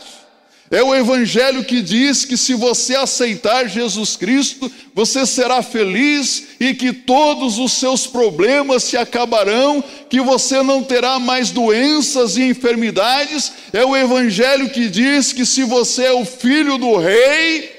é 0.71 0.83
o 0.83 0.95
Evangelho 0.95 1.65
que 1.65 1.81
diz 1.81 2.27
que 2.27 2.37
se 2.37 2.53
você 2.53 2.95
aceitar 2.95 3.69
Jesus 3.69 4.17
Cristo, 4.17 4.71
você 4.95 5.25
será 5.25 5.63
feliz 5.63 6.49
e 6.61 6.75
que 6.75 6.93
todos 6.93 7.59
os 7.59 7.73
seus 7.73 8.07
problemas 8.07 8.85
se 8.85 8.97
acabarão, 8.97 9.83
que 10.11 10.21
você 10.21 10.63
não 10.63 10.83
terá 10.83 11.19
mais 11.19 11.51
doenças 11.51 12.37
e 12.37 12.43
enfermidades. 12.43 13.53
É 13.73 13.83
o 13.83 13.97
Evangelho 13.97 14.69
que 14.69 14.91
diz 14.91 15.33
que 15.33 15.47
se 15.47 15.65
você 15.65 16.05
é 16.05 16.13
o 16.13 16.27
filho 16.27 16.77
do 16.77 16.99
Rei, 16.99 17.77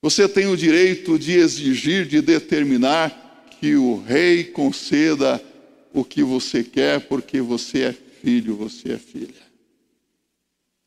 você 0.00 0.26
tem 0.26 0.46
o 0.46 0.56
direito 0.56 1.18
de 1.18 1.32
exigir, 1.32 2.06
de 2.06 2.22
determinar 2.22 3.44
que 3.60 3.74
o 3.74 4.02
Rei 4.02 4.44
conceda 4.44 5.42
o 5.92 6.02
que 6.02 6.22
você 6.22 6.62
quer, 6.64 7.00
porque 7.00 7.40
você 7.40 7.82
é 7.82 7.94
filho, 8.22 8.56
você 8.56 8.92
é 8.92 8.98
filha 8.98 9.45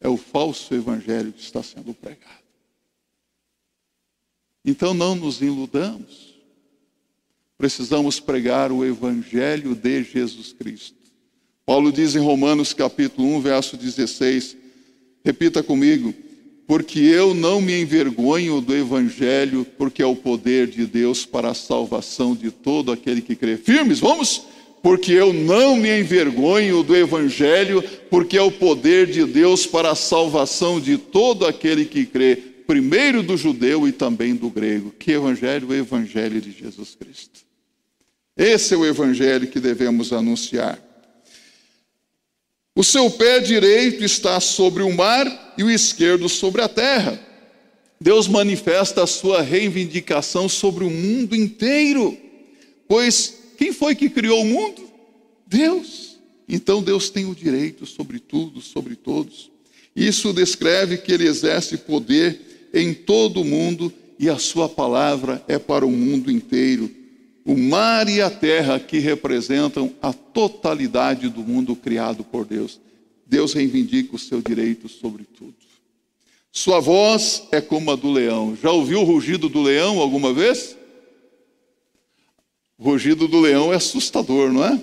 é 0.02 0.08
o 0.08 0.18
falso 0.18 0.74
evangelho 0.74 1.32
que 1.34 1.42
está 1.42 1.62
sendo 1.62 1.94
pregado. 1.94 2.40
Então 4.64 4.94
não 4.94 5.16
nos 5.16 5.42
iludamos. 5.42 6.36
Precisamos 7.58 8.20
pregar 8.20 8.72
o 8.72 8.86
evangelho 8.86 9.76
de 9.76 10.04
Jesus 10.04 10.54
Cristo. 10.54 10.98
Paulo 11.66 11.92
diz 11.92 12.16
em 12.16 12.20
Romanos 12.20 12.74
capítulo 12.74 13.28
1, 13.36 13.42
verso 13.42 13.78
16, 13.78 14.58
repita 15.24 15.62
comigo, 15.62 16.14
porque 16.66 17.00
eu 17.00 17.34
não 17.34 17.60
me 17.60 17.80
envergonho 17.80 18.62
do 18.62 18.76
evangelho, 18.76 19.66
porque 19.78 20.02
é 20.02 20.06
o 20.06 20.16
poder 20.16 20.68
de 20.68 20.86
Deus 20.86 21.26
para 21.26 21.52
a 21.52 21.54
salvação 21.54 22.36
de 22.36 22.50
todo 22.50 22.92
aquele 22.92 23.22
que 23.22 23.36
crê. 23.36 23.58
Firmes, 23.58 24.00
vamos? 24.00 24.44
Porque 24.82 25.12
eu 25.12 25.34
não 25.34 25.76
me 25.76 26.00
envergonho 26.00 26.84
do 26.84 26.96
evangelho, 26.96 27.84
porque 28.10 28.38
é 28.38 28.42
o 28.42 28.52
poder 28.52 29.08
de 29.08 29.26
Deus 29.26 29.66
para 29.66 29.92
a 29.92 29.96
salvação 29.96 30.80
de 30.80 30.98
todo 30.98 31.46
aquele 31.46 31.86
que 31.86 32.06
crê, 32.06 32.38
primeiro 32.66 33.22
do 33.22 33.36
judeu 33.36 33.88
e 33.88 33.92
também 33.92 34.36
do 34.36 34.50
grego. 34.50 34.92
Que 34.98 35.12
evangelho? 35.12 35.70
O 35.70 35.74
evangelho 35.74 36.40
de 36.40 36.52
Jesus 36.52 36.96
Cristo. 36.96 37.42
Esse 38.38 38.74
é 38.74 38.78
o 38.78 38.86
evangelho 38.86 39.48
que 39.48 39.60
devemos 39.60 40.14
anunciar. 40.14 40.80
O 42.74 42.84
seu 42.84 43.12
pé 43.12 43.42
direito 43.42 44.06
está 44.06 44.40
sobre 44.40 44.84
o 44.84 44.94
mar 44.94 45.54
e 45.58 45.64
o 45.64 45.70
esquerdo 45.70 46.30
sobre 46.30 46.62
a 46.62 46.70
terra. 46.70 47.20
Deus 48.00 48.30
manifesta 48.30 49.04
a 49.04 49.08
sua 49.08 49.42
reivindicação 49.42 50.48
sobre 50.48 50.86
o 50.86 50.90
mundo 50.90 51.36
inteiro, 51.36 52.18
pois 52.88 53.39
quem 53.60 53.74
foi 53.74 53.94
que 53.94 54.10
criou 54.10 54.42
o 54.42 54.46
mundo? 54.46 54.82
Deus. 55.46 56.18
Então 56.48 56.82
Deus 56.82 57.10
tem 57.10 57.26
o 57.26 57.36
direito 57.36 57.86
sobre 57.86 58.18
tudo, 58.18 58.62
sobre 58.62 58.96
todos. 58.96 59.52
Isso 59.94 60.32
descreve 60.32 60.98
que 60.98 61.12
ele 61.12 61.28
exerce 61.28 61.76
poder 61.76 62.70
em 62.74 62.94
todo 62.94 63.42
o 63.42 63.46
mundo 63.46 63.92
e 64.18 64.30
a 64.30 64.40
sua 64.40 64.70
palavra 64.70 65.44
é 65.46 65.60
para 65.60 65.86
o 65.86 65.92
mundo 65.92 66.32
inteiro. 66.32 66.90
O 67.44 67.58
mar 67.58 68.08
e 68.08 68.22
a 68.22 68.30
terra 68.30 68.80
que 68.80 68.98
representam 68.98 69.94
a 70.02 70.14
totalidade 70.14 71.28
do 71.28 71.42
mundo 71.42 71.76
criado 71.76 72.24
por 72.24 72.46
Deus. 72.46 72.80
Deus 73.28 73.52
reivindica 73.52 74.16
o 74.16 74.20
seu 74.20 74.42
direito 74.42 74.88
sobre 74.88 75.26
tudo. 75.26 75.56
Sua 76.50 76.80
voz 76.80 77.44
é 77.52 77.60
como 77.60 77.92
a 77.92 77.98
do 77.98 78.10
leão. 78.10 78.58
Já 78.62 78.72
ouviu 78.72 79.02
o 79.02 79.04
rugido 79.04 79.50
do 79.50 79.62
leão 79.62 80.00
alguma 80.00 80.34
vez? 80.34 80.79
O 82.80 82.92
rugido 82.92 83.28
do 83.28 83.42
leão 83.42 83.74
é 83.74 83.76
assustador, 83.76 84.54
não 84.54 84.64
é? 84.64 84.82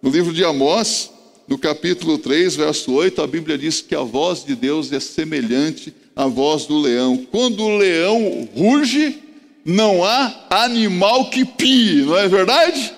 No 0.00 0.10
livro 0.10 0.32
de 0.32 0.44
Amós, 0.44 1.10
no 1.48 1.58
capítulo 1.58 2.16
3, 2.16 2.54
verso 2.54 2.92
8, 2.92 3.20
a 3.20 3.26
Bíblia 3.26 3.58
diz 3.58 3.80
que 3.80 3.96
a 3.96 4.02
voz 4.02 4.44
de 4.44 4.54
Deus 4.54 4.92
é 4.92 5.00
semelhante 5.00 5.92
à 6.14 6.28
voz 6.28 6.66
do 6.66 6.78
leão. 6.78 7.26
Quando 7.32 7.64
o 7.64 7.76
leão 7.76 8.48
ruge, 8.54 9.20
não 9.64 10.04
há 10.04 10.46
animal 10.50 11.30
que 11.30 11.44
pie, 11.44 12.02
não 12.02 12.16
é 12.16 12.28
verdade? 12.28 12.94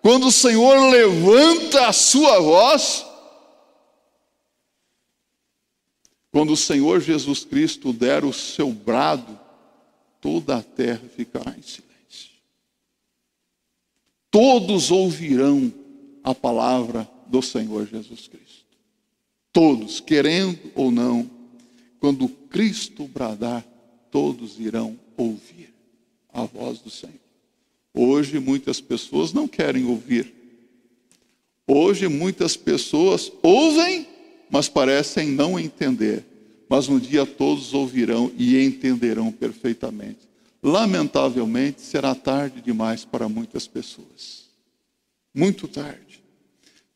Quando 0.00 0.28
o 0.28 0.32
Senhor 0.32 0.90
levanta 0.90 1.86
a 1.86 1.92
sua 1.92 2.40
voz, 2.40 3.04
quando 6.32 6.54
o 6.54 6.56
Senhor 6.56 7.00
Jesus 7.02 7.44
Cristo 7.44 7.92
der 7.92 8.24
o 8.24 8.32
seu 8.32 8.72
brado, 8.72 9.38
toda 10.20 10.56
a 10.56 10.62
terra 10.62 11.02
ficará 11.14 11.50
em 11.50 11.62
silêncio. 11.62 11.85
Todos 14.36 14.90
ouvirão 14.90 15.72
a 16.22 16.34
palavra 16.34 17.08
do 17.26 17.40
Senhor 17.40 17.86
Jesus 17.86 18.28
Cristo. 18.28 18.66
Todos, 19.50 19.98
querendo 19.98 20.60
ou 20.74 20.90
não, 20.90 21.30
quando 21.98 22.28
Cristo 22.28 23.08
bradar, 23.08 23.64
todos 24.10 24.60
irão 24.60 24.94
ouvir 25.16 25.72
a 26.30 26.44
voz 26.44 26.80
do 26.80 26.90
Senhor. 26.90 27.14
Hoje 27.94 28.38
muitas 28.38 28.78
pessoas 28.78 29.32
não 29.32 29.48
querem 29.48 29.86
ouvir. 29.86 30.34
Hoje 31.66 32.06
muitas 32.06 32.58
pessoas 32.58 33.32
ouvem, 33.42 34.06
mas 34.50 34.68
parecem 34.68 35.30
não 35.30 35.58
entender. 35.58 36.22
Mas 36.68 36.90
um 36.90 36.98
dia 36.98 37.24
todos 37.24 37.72
ouvirão 37.72 38.30
e 38.36 38.62
entenderão 38.62 39.32
perfeitamente. 39.32 40.28
Lamentavelmente, 40.66 41.80
será 41.80 42.14
tarde 42.14 42.60
demais 42.60 43.04
para 43.04 43.28
muitas 43.28 43.68
pessoas. 43.68 44.46
Muito 45.32 45.68
tarde. 45.68 46.24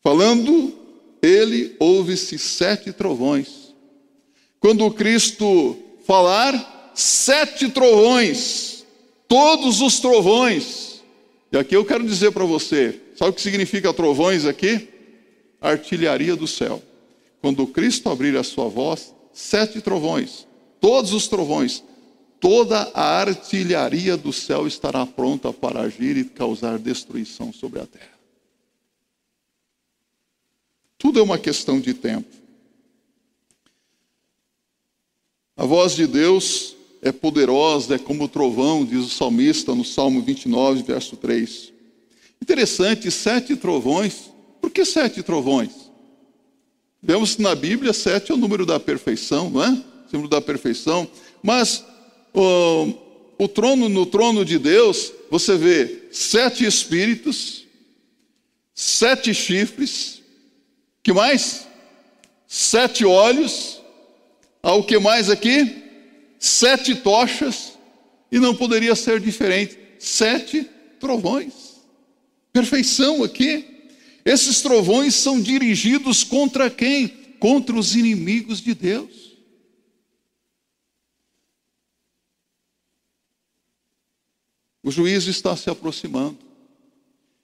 Falando, 0.03 0.77
ele 1.21 1.75
ouve-se 1.79 2.37
sete 2.37 2.91
trovões. 2.91 3.73
Quando 4.59 4.91
Cristo 4.91 5.77
falar, 6.05 6.91
sete 6.93 7.69
trovões 7.69 8.71
todos 9.31 9.79
os 9.79 10.01
trovões. 10.01 11.01
E 11.49 11.57
aqui 11.57 11.73
eu 11.73 11.85
quero 11.85 12.05
dizer 12.05 12.33
para 12.33 12.43
você, 12.43 12.99
sabe 13.15 13.31
o 13.31 13.33
que 13.33 13.41
significa 13.41 13.93
trovões 13.93 14.45
aqui? 14.45 14.89
Artilharia 15.61 16.35
do 16.35 16.45
céu. 16.45 16.83
Quando 17.41 17.65
Cristo 17.65 18.09
abrir 18.09 18.35
a 18.35 18.43
sua 18.43 18.67
voz, 18.67 19.15
sete 19.31 19.79
trovões, 19.79 20.45
todos 20.81 21.13
os 21.13 21.29
trovões, 21.29 21.81
toda 22.41 22.91
a 22.93 23.19
artilharia 23.19 24.17
do 24.17 24.33
céu 24.33 24.67
estará 24.67 25.05
pronta 25.05 25.53
para 25.53 25.81
agir 25.81 26.17
e 26.17 26.25
causar 26.25 26.79
destruição 26.79 27.53
sobre 27.53 27.79
a 27.79 27.85
terra. 27.85 28.19
Tudo 30.97 31.19
é 31.19 31.23
uma 31.23 31.37
questão 31.37 31.79
de 31.79 31.93
tempo. 31.93 32.27
A 35.55 35.65
voz 35.65 35.95
de 35.95 36.07
Deus 36.07 36.75
é 37.01 37.11
poderosa, 37.11 37.95
é 37.95 37.99
como 37.99 38.23
o 38.23 38.27
trovão, 38.27 38.83
diz 38.83 39.05
o 39.05 39.09
salmista 39.09 39.75
no 39.75 39.85
Salmo 39.85 40.21
29, 40.21 40.81
verso 40.81 41.15
3. 41.15 41.71
Interessante, 42.41 43.11
sete 43.11 43.55
trovões. 43.55 44.31
Por 44.59 44.71
que 44.71 44.83
sete 44.83 45.21
trovões? 45.21 45.91
Vemos 47.01 47.35
que 47.35 47.41
na 47.43 47.53
Bíblia 47.53 47.93
sete 47.93 48.31
é 48.31 48.35
o 48.35 48.37
número 48.37 48.65
da 48.65 48.79
perfeição, 48.79 49.49
não 49.51 49.63
é? 49.63 49.69
O 49.69 50.13
número 50.13 50.29
da 50.29 50.41
perfeição. 50.41 51.07
Mas 51.43 51.83
o, 52.33 52.93
o 53.37 53.47
trono, 53.47 53.89
no 53.89 54.05
trono 54.05 54.43
de 54.45 54.57
Deus, 54.57 55.11
você 55.29 55.57
vê 55.57 56.07
sete 56.11 56.65
espíritos, 56.65 57.65
sete 58.73 59.33
chifres, 59.33 60.21
que 61.03 61.13
mais? 61.13 61.67
Sete 62.47 63.05
olhos. 63.05 63.79
Há 64.63 64.73
o 64.73 64.83
que 64.83 64.99
mais 64.99 65.29
aqui? 65.29 65.81
sete 66.41 66.95
tochas, 66.95 67.73
e 68.31 68.39
não 68.39 68.55
poderia 68.55 68.95
ser 68.95 69.19
diferente 69.19 69.77
sete 69.99 70.67
trovões. 70.99 71.53
Perfeição 72.51 73.23
aqui. 73.23 73.63
Esses 74.25 74.59
trovões 74.61 75.13
são 75.13 75.39
dirigidos 75.39 76.23
contra 76.23 76.67
quem? 76.67 77.07
Contra 77.39 77.75
os 77.75 77.95
inimigos 77.95 78.59
de 78.59 78.73
Deus. 78.73 79.20
O 84.83 84.89
juízo 84.89 85.29
está 85.29 85.55
se 85.55 85.69
aproximando. 85.69 86.37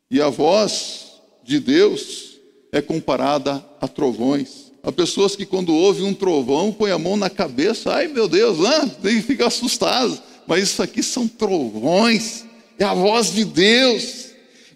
E 0.10 0.22
a 0.22 0.30
voz 0.30 1.08
de 1.44 1.60
Deus 1.60 2.38
é 2.72 2.82
comparada 2.82 3.64
a 3.80 3.88
trovões. 3.88 4.72
Há 4.82 4.92
pessoas 4.92 5.36
que, 5.36 5.46
quando 5.46 5.74
ouvem 5.74 6.06
um 6.06 6.14
trovão, 6.14 6.72
põem 6.72 6.92
a 6.92 6.98
mão 6.98 7.18
na 7.18 7.30
cabeça, 7.30 7.94
ai 7.94 8.08
meu 8.08 8.28
Deus, 8.28 8.60
ah, 8.66 8.90
e 9.04 9.22
fica 9.22 9.48
assustado. 9.48 10.22
Mas 10.48 10.64
isso 10.64 10.82
aqui 10.82 11.04
são 11.04 11.28
trovões, 11.28 12.46
é 12.80 12.86
a 12.86 12.94
voz 12.94 13.34
de 13.34 13.44
Deus. 13.44 14.28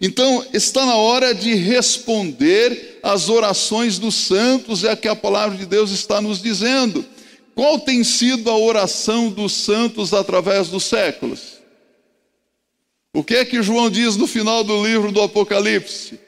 Então, 0.02 0.46
está 0.54 0.86
na 0.86 0.96
hora 0.96 1.34
de 1.34 1.54
responder 1.54 3.00
às 3.02 3.30
orações 3.30 3.98
dos 3.98 4.16
santos, 4.16 4.84
é 4.84 4.92
a 4.92 4.98
que 4.98 5.08
a 5.08 5.16
palavra 5.16 5.58
de 5.58 5.66
Deus 5.66 5.92
está 5.92 6.20
nos 6.20 6.42
dizendo. 6.42 7.06
Qual 7.56 7.80
tem 7.80 8.04
sido 8.04 8.50
a 8.50 8.58
oração 8.58 9.30
dos 9.30 9.54
santos 9.54 10.14
através 10.14 10.68
dos 10.68 10.84
séculos? 10.84 11.61
O 13.14 13.24
que 13.24 13.36
é 13.36 13.46
que 13.46 13.62
João 13.62 13.90
diz 13.90 14.16
no 14.16 14.28
final 14.28 14.64
do 14.64 14.86
livro 14.86 15.12
do 15.12 15.22
Apocalipse? 15.22 16.20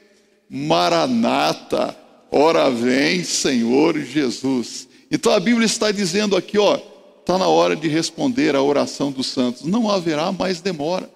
Maranata, 0.48 1.96
Ora 2.36 2.68
vem, 2.68 3.22
Senhor 3.22 3.96
Jesus. 4.00 4.88
Então 5.08 5.30
a 5.30 5.38
Bíblia 5.38 5.66
está 5.66 5.92
dizendo 5.92 6.36
aqui, 6.36 6.58
ó, 6.58 6.80
está 7.20 7.38
na 7.38 7.46
hora 7.46 7.76
de 7.76 7.86
responder 7.86 8.56
à 8.56 8.60
oração 8.60 9.12
dos 9.12 9.28
santos. 9.28 9.62
Não 9.62 9.88
haverá 9.88 10.32
mais 10.32 10.60
demora. 10.60 11.08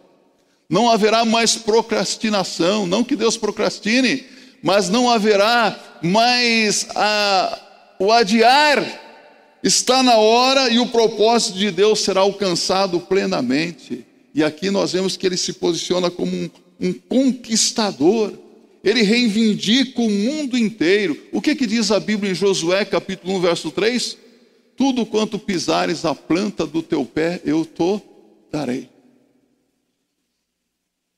Não 0.70 0.88
haverá 0.88 1.24
mais 1.24 1.57
procrastinação, 1.57 2.87
não 2.87 3.02
que 3.02 3.16
Deus 3.16 3.37
procrastine, 3.37 4.26
mas 4.62 4.88
não 4.88 5.11
haverá 5.11 5.76
mais 6.00 6.87
a, 6.94 7.59
o 7.98 8.12
adiar. 8.12 8.81
Está 9.61 10.04
na 10.04 10.18
hora 10.18 10.70
e 10.70 10.78
o 10.78 10.87
propósito 10.87 11.59
de 11.59 11.72
Deus 11.72 11.98
será 11.98 12.20
alcançado 12.20 13.00
plenamente. 13.00 14.07
E 14.38 14.44
aqui 14.44 14.70
nós 14.70 14.92
vemos 14.92 15.16
que 15.16 15.27
ele 15.27 15.37
se 15.37 15.55
posiciona 15.55 16.12
como 16.12 16.31
um, 16.33 16.48
um 16.79 16.92
conquistador. 16.92 18.38
Ele 18.85 19.03
reivindica 19.03 20.01
o 20.01 20.09
mundo 20.09 20.57
inteiro. 20.57 21.20
O 21.33 21.42
que, 21.42 21.57
que 21.57 21.66
diz 21.66 21.90
a 21.90 21.98
Bíblia 21.98 22.31
em 22.31 22.37
Josué, 22.37 22.85
capítulo 22.85 23.35
1, 23.38 23.40
verso 23.40 23.72
3? 23.72 24.16
Tudo 24.77 25.05
quanto 25.05 25.40
pisares 25.40 26.05
a 26.05 26.14
planta 26.14 26.64
do 26.64 26.85
teu 26.85 27.05
pé, 27.05 27.42
eu 27.44 27.66
te 27.66 28.01
darei. 28.48 28.88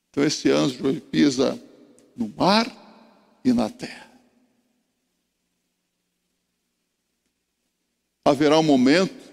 Então 0.09 0.25
esse 0.25 0.51
anjo 0.51 0.99
pisa 1.11 1.63
no 2.17 2.33
mar 2.35 2.75
e 3.45 3.53
na 3.53 3.69
terra. 3.69 4.11
Haverá 8.25 8.59
um 8.59 8.63
momento 8.63 9.31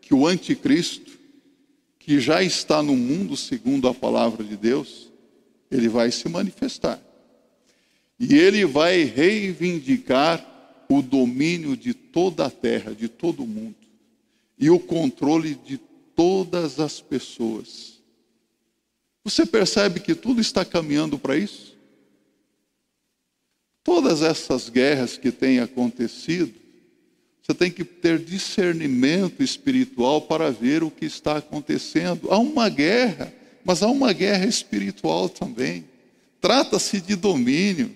que 0.00 0.12
o 0.12 0.26
anticristo 0.26 1.07
que 2.08 2.18
já 2.18 2.42
está 2.42 2.82
no 2.82 2.96
mundo 2.96 3.36
segundo 3.36 3.86
a 3.86 3.92
palavra 3.92 4.42
de 4.42 4.56
Deus, 4.56 5.12
ele 5.70 5.90
vai 5.90 6.10
se 6.10 6.26
manifestar. 6.26 6.98
E 8.18 8.34
ele 8.34 8.64
vai 8.64 9.02
reivindicar 9.02 10.86
o 10.88 11.02
domínio 11.02 11.76
de 11.76 11.92
toda 11.92 12.46
a 12.46 12.50
terra, 12.50 12.94
de 12.94 13.10
todo 13.10 13.42
o 13.42 13.46
mundo, 13.46 13.76
e 14.58 14.70
o 14.70 14.80
controle 14.80 15.54
de 15.54 15.76
todas 16.16 16.80
as 16.80 16.98
pessoas. 16.98 18.00
Você 19.22 19.44
percebe 19.44 20.00
que 20.00 20.14
tudo 20.14 20.40
está 20.40 20.64
caminhando 20.64 21.18
para 21.18 21.36
isso? 21.36 21.76
Todas 23.84 24.22
essas 24.22 24.70
guerras 24.70 25.18
que 25.18 25.30
têm 25.30 25.60
acontecido, 25.60 26.54
você 27.48 27.54
tem 27.54 27.70
que 27.70 27.82
ter 27.82 28.18
discernimento 28.18 29.42
espiritual 29.42 30.20
para 30.20 30.50
ver 30.50 30.82
o 30.82 30.90
que 30.90 31.06
está 31.06 31.38
acontecendo. 31.38 32.28
Há 32.30 32.36
uma 32.36 32.68
guerra, 32.68 33.32
mas 33.64 33.82
há 33.82 33.86
uma 33.86 34.12
guerra 34.12 34.44
espiritual 34.44 35.30
também. 35.30 35.86
Trata-se 36.42 37.00
de 37.00 37.16
domínio. 37.16 37.90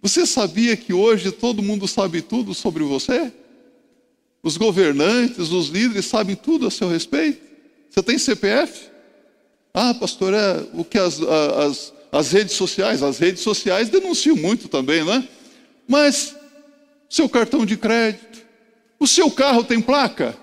Você 0.00 0.24
sabia 0.24 0.76
que 0.76 0.92
hoje 0.92 1.32
todo 1.32 1.60
mundo 1.60 1.88
sabe 1.88 2.22
tudo 2.22 2.54
sobre 2.54 2.84
você? 2.84 3.32
Os 4.40 4.56
governantes, 4.56 5.50
os 5.50 5.70
líderes 5.70 6.04
sabem 6.04 6.36
tudo 6.36 6.68
a 6.68 6.70
seu 6.70 6.88
respeito? 6.88 7.42
Você 7.90 8.00
tem 8.00 8.16
CPF? 8.16 8.90
Ah, 9.72 9.92
pastor, 9.92 10.32
é 10.34 10.68
o 10.72 10.84
que 10.84 10.98
as, 10.98 11.20
as, 11.20 11.92
as 12.12 12.30
redes 12.30 12.54
sociais, 12.54 13.02
as 13.02 13.18
redes 13.18 13.42
sociais 13.42 13.88
denunciam 13.88 14.36
muito 14.36 14.68
também, 14.68 15.04
né? 15.04 15.28
Mas 15.88 16.36
seu 17.10 17.28
cartão 17.28 17.66
de 17.66 17.76
crédito, 17.76 18.43
o 19.04 19.06
seu 19.06 19.30
carro 19.30 19.62
tem 19.62 19.80
placa? 19.80 20.34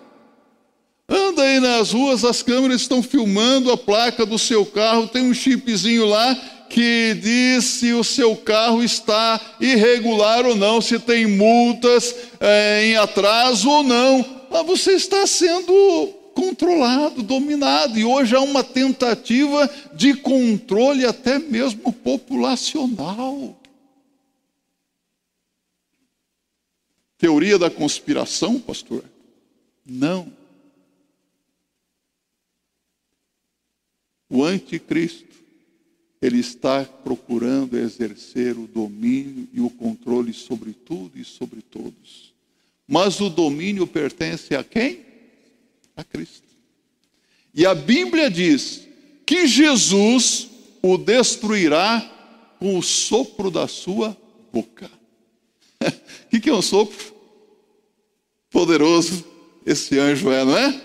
Anda 1.10 1.42
aí 1.42 1.60
nas 1.60 1.92
ruas, 1.92 2.24
as 2.24 2.42
câmeras 2.42 2.82
estão 2.82 3.04
filmando 3.04 3.72
a 3.72 3.76
placa 3.76 4.26
do 4.26 4.38
seu 4.38 4.66
carro, 4.66 5.08
tem 5.08 5.24
um 5.24 5.34
chipzinho 5.34 6.06
lá 6.06 6.34
que 6.70 7.18
diz 7.22 7.66
se 7.66 7.92
o 7.92 8.04
seu 8.04 8.34
carro 8.34 8.82
está 8.82 9.42
irregular 9.60 10.46
ou 10.46 10.56
não, 10.56 10.80
se 10.80 10.98
tem 11.00 11.26
multas 11.26 12.16
é, 12.40 12.86
em 12.86 12.96
atraso 12.96 13.70
ou 13.70 13.84
não. 13.84 14.26
Mas 14.50 14.66
você 14.66 14.92
está 14.92 15.28
sendo 15.28 16.14
controlado, 16.34 17.22
dominado, 17.24 18.00
e 18.00 18.06
hoje 18.06 18.36
há 18.36 18.40
uma 18.40 18.64
tentativa 18.64 19.70
de 19.94 20.14
controle 20.14 21.06
até 21.06 21.40
mesmo 21.40 21.92
populacional. 21.92 23.61
Teoria 27.22 27.60
da 27.60 27.70
conspiração, 27.70 28.60
pastor? 28.60 29.06
Não. 29.86 30.34
O 34.28 34.44
anticristo 34.44 35.30
ele 36.20 36.40
está 36.40 36.84
procurando 36.84 37.78
exercer 37.78 38.58
o 38.58 38.66
domínio 38.66 39.48
e 39.54 39.62
o 39.62 39.70
controle 39.70 40.34
sobre 40.34 40.74
tudo 40.74 41.20
e 41.20 41.24
sobre 41.24 41.62
todos. 41.62 42.34
Mas 42.88 43.20
o 43.20 43.30
domínio 43.30 43.86
pertence 43.86 44.56
a 44.56 44.64
quem? 44.64 45.06
A 45.96 46.04
Cristo. 46.04 46.48
E 47.54 47.68
a 47.68 47.76
Bíblia 47.76 48.32
diz 48.32 48.88
que 49.28 49.46
Jesus 49.46 50.50
o 50.82 50.98
destruirá 50.98 52.02
com 52.58 52.80
o 52.80 52.82
sopro 52.82 53.52
da 53.52 53.68
sua 53.68 54.18
boca. 54.52 55.01
Que, 56.32 56.40
que 56.40 56.50
é 56.50 56.54
um 56.54 56.62
sopro? 56.62 57.14
Poderoso 58.50 59.26
esse 59.66 60.00
anjo 60.00 60.32
é, 60.32 60.46
não 60.46 60.58
é? 60.58 60.82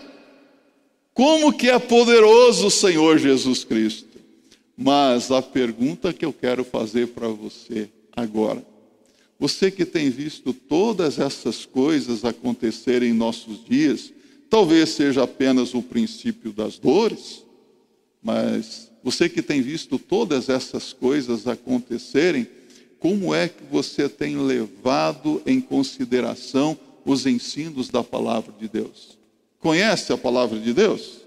Como 1.15 1.53
que 1.53 1.71
é 1.71 1.79
poderoso 1.79 2.67
o 2.67 2.71
Senhor 2.71 3.17
Jesus 3.17 3.63
Cristo? 3.63 4.19
Mas 4.77 5.31
a 5.31 5.41
pergunta 5.41 6.13
que 6.13 6.25
eu 6.25 6.33
quero 6.33 6.65
fazer 6.65 7.07
para 7.09 7.29
você 7.29 7.89
agora, 8.15 8.67
você 9.39 9.71
que 9.71 9.85
tem 9.85 10.11
visto 10.11 10.53
todas 10.53 11.21
essas 11.21 11.65
coisas 11.65 12.25
acontecerem 12.25 13.11
em 13.11 13.17
nossos 13.17 13.65
dias, 13.65 14.13
talvez 14.51 14.91
seja 14.91 15.23
apenas 15.23 15.75
o 15.75 15.81
princípio 15.81 16.51
das 16.51 16.77
dores, 16.77 17.45
mas 18.21 18.91
você 19.03 19.29
que 19.29 19.41
tem 19.41 19.63
visto 19.63 19.97
todas 19.97 20.49
essas 20.49 20.93
coisas 20.93 21.47
acontecerem, 21.47 22.49
como 22.99 23.35
é 23.35 23.49
que 23.49 23.63
você 23.71 24.09
tem 24.09 24.37
levado 24.37 25.43
em 25.47 25.61
consideração 25.61 26.79
os 27.05 27.27
ensinos 27.27 27.89
da 27.89 28.03
palavra 28.03 28.53
de 28.59 28.69
Deus? 28.69 29.17
Conhece 29.61 30.13
a 30.13 30.19
palavra 30.19 30.59
de 30.59 30.73
Deus? 30.73 31.27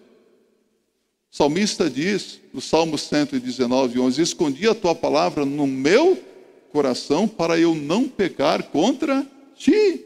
O 1.31 1.35
salmista 1.35 1.89
diz, 1.89 2.39
no 2.53 2.59
Salmo 2.59 2.97
119, 2.97 3.99
11: 3.99 4.21
Escondi 4.21 4.67
a 4.67 4.73
tua 4.73 4.95
palavra 4.95 5.45
no 5.45 5.67
meu 5.67 6.17
coração 6.71 7.27
para 7.27 7.59
eu 7.59 7.75
não 7.75 8.07
pecar 8.07 8.63
contra 8.63 9.25
ti. 9.55 10.05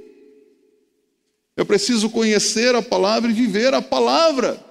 Eu 1.55 1.65
preciso 1.65 2.09
conhecer 2.09 2.75
a 2.75 2.81
palavra 2.81 3.29
e 3.29 3.33
viver 3.33 3.73
a 3.73 3.81
palavra. 3.81 4.63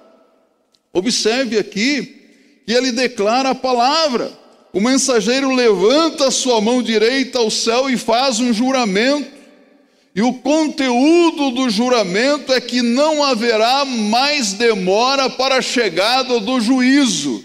Observe 0.91 1.57
aqui 1.57 2.61
que 2.65 2.73
ele 2.73 2.91
declara 2.91 3.49
a 3.49 3.55
palavra. 3.55 4.31
O 4.73 4.81
mensageiro 4.81 5.51
levanta 5.51 6.31
sua 6.31 6.59
mão 6.59 6.81
direita 6.81 7.37
ao 7.37 7.51
céu 7.51 7.91
e 7.91 7.95
faz 7.95 8.39
um 8.39 8.51
juramento. 8.51 9.31
E 10.15 10.21
o 10.23 10.33
conteúdo 10.33 11.51
do 11.51 11.69
juramento 11.69 12.51
é 12.51 12.59
que 12.59 12.81
não 12.81 13.23
haverá 13.23 13.85
mais 13.85 14.53
demora 14.53 15.29
para 15.29 15.57
a 15.57 15.61
chegada 15.61 16.39
do 16.39 16.59
juízo. 16.59 17.43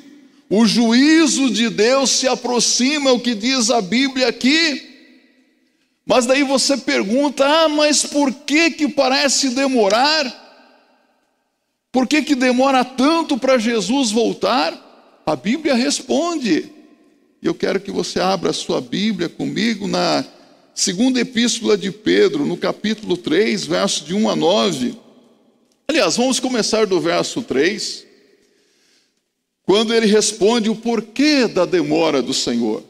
O 0.49 0.65
juízo 0.65 1.51
de 1.51 1.69
Deus 1.69 2.09
se 2.11 2.27
aproxima, 2.27 3.11
é 3.11 3.13
o 3.13 3.21
que 3.21 3.35
diz 3.35 3.71
a 3.71 3.83
Bíblia 3.83 4.29
aqui. 4.29 4.87
Mas 6.07 6.25
daí 6.25 6.43
você 6.43 6.79
pergunta: 6.79 7.45
"Ah, 7.45 7.69
mas 7.69 8.07
por 8.07 8.33
que 8.33 8.71
que 8.71 8.89
parece 8.89 9.51
demorar? 9.51 10.47
Por 11.93 12.07
que 12.07 12.23
que 12.23 12.35
demora 12.35 12.83
tanto 12.83 13.37
para 13.37 13.59
Jesus 13.59 14.11
voltar?" 14.11 15.23
A 15.27 15.37
Bíblia 15.37 15.75
responde. 15.75 16.78
E 17.41 17.47
eu 17.47 17.55
quero 17.55 17.79
que 17.79 17.91
você 17.91 18.19
abra 18.19 18.51
a 18.51 18.53
sua 18.53 18.81
Bíblia 18.81 19.29
comigo 19.29 19.87
na 19.87 20.25
Segunda 20.75 21.21
Epístola 21.21 21.77
de 21.77 21.91
Pedro, 21.93 22.45
no 22.45 22.57
capítulo 22.57 23.17
3, 23.17 23.65
verso 23.65 24.05
de 24.05 24.15
1 24.15 24.31
a 24.31 24.37
9. 24.37 24.95
Aliás, 25.87 26.17
vamos 26.17 26.41
começar 26.41 26.87
do 26.87 27.01
verso 27.01 27.41
3, 27.43 28.05
quando 29.65 29.95
ele 29.95 30.07
responde 30.07 30.69
o 30.69 30.75
porquê 30.75 31.47
da 31.47 31.65
demora 31.65 32.21
do 32.21 32.35
Senhor. 32.35 32.83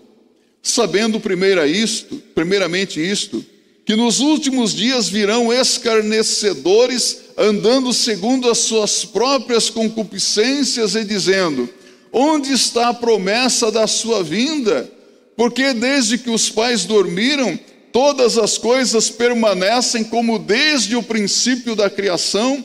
Sabendo 0.63 1.21
isto, 1.67 2.17
primeiramente 2.35 3.01
isto, 3.01 3.45
que 3.85 3.97
nos 3.97 4.21
últimos 4.21 4.75
dias 4.75 5.09
virão 5.09 5.53
escarnecedores 5.53 7.21
andando 7.39 7.93
segundo 7.93 8.51
as 8.51 8.59
suas 8.59 9.05
próprias 9.05 9.71
concupiscências 9.71 10.95
e 10.95 11.05
dizendo: 11.05 11.69
Onde 12.13 12.53
está 12.53 12.89
a 12.89 12.95
promessa 12.95 13.71
da 13.71 13.87
sua 13.87 14.23
vinda? 14.23 14.91
Porque 15.37 15.73
desde 15.73 16.19
que 16.19 16.31
os 16.31 16.51
pais 16.51 16.85
dormiram, 16.85 17.59
todas 17.93 18.39
as 18.39 18.59
coisas 18.59 19.11
permanecem 19.11 20.05
como 20.05 20.39
desde 20.39 20.97
o 20.97 21.03
princípio 21.03 21.75
da 21.75 21.89
criação, 21.89 22.65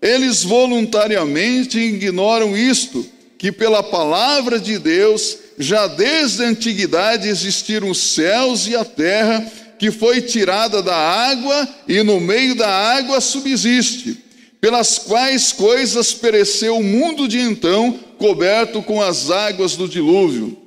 eles 0.00 0.42
voluntariamente 0.42 1.78
ignoram 1.78 2.56
isto, 2.56 3.06
que 3.38 3.52
pela 3.52 3.82
palavra 3.82 4.58
de 4.58 4.78
Deus, 4.78 5.38
já 5.58 5.86
desde 5.86 6.42
a 6.42 6.48
antiguidade 6.48 7.28
existiram 7.28 7.90
os 7.90 7.98
céus 7.98 8.66
e 8.66 8.74
a 8.74 8.84
terra, 8.84 9.46
que 9.78 9.90
foi 9.90 10.20
tirada 10.20 10.82
da 10.82 10.96
água 10.96 11.68
e 11.88 12.02
no 12.02 12.20
meio 12.20 12.54
da 12.54 12.68
água 12.68 13.20
subsiste, 13.20 14.18
pelas 14.60 14.98
quais 14.98 15.52
coisas 15.52 16.12
pereceu 16.12 16.76
o 16.76 16.84
mundo 16.84 17.26
de 17.26 17.40
então, 17.40 17.98
coberto 18.20 18.82
com 18.82 19.02
as 19.02 19.30
águas 19.30 19.74
do 19.74 19.88
dilúvio 19.88 20.60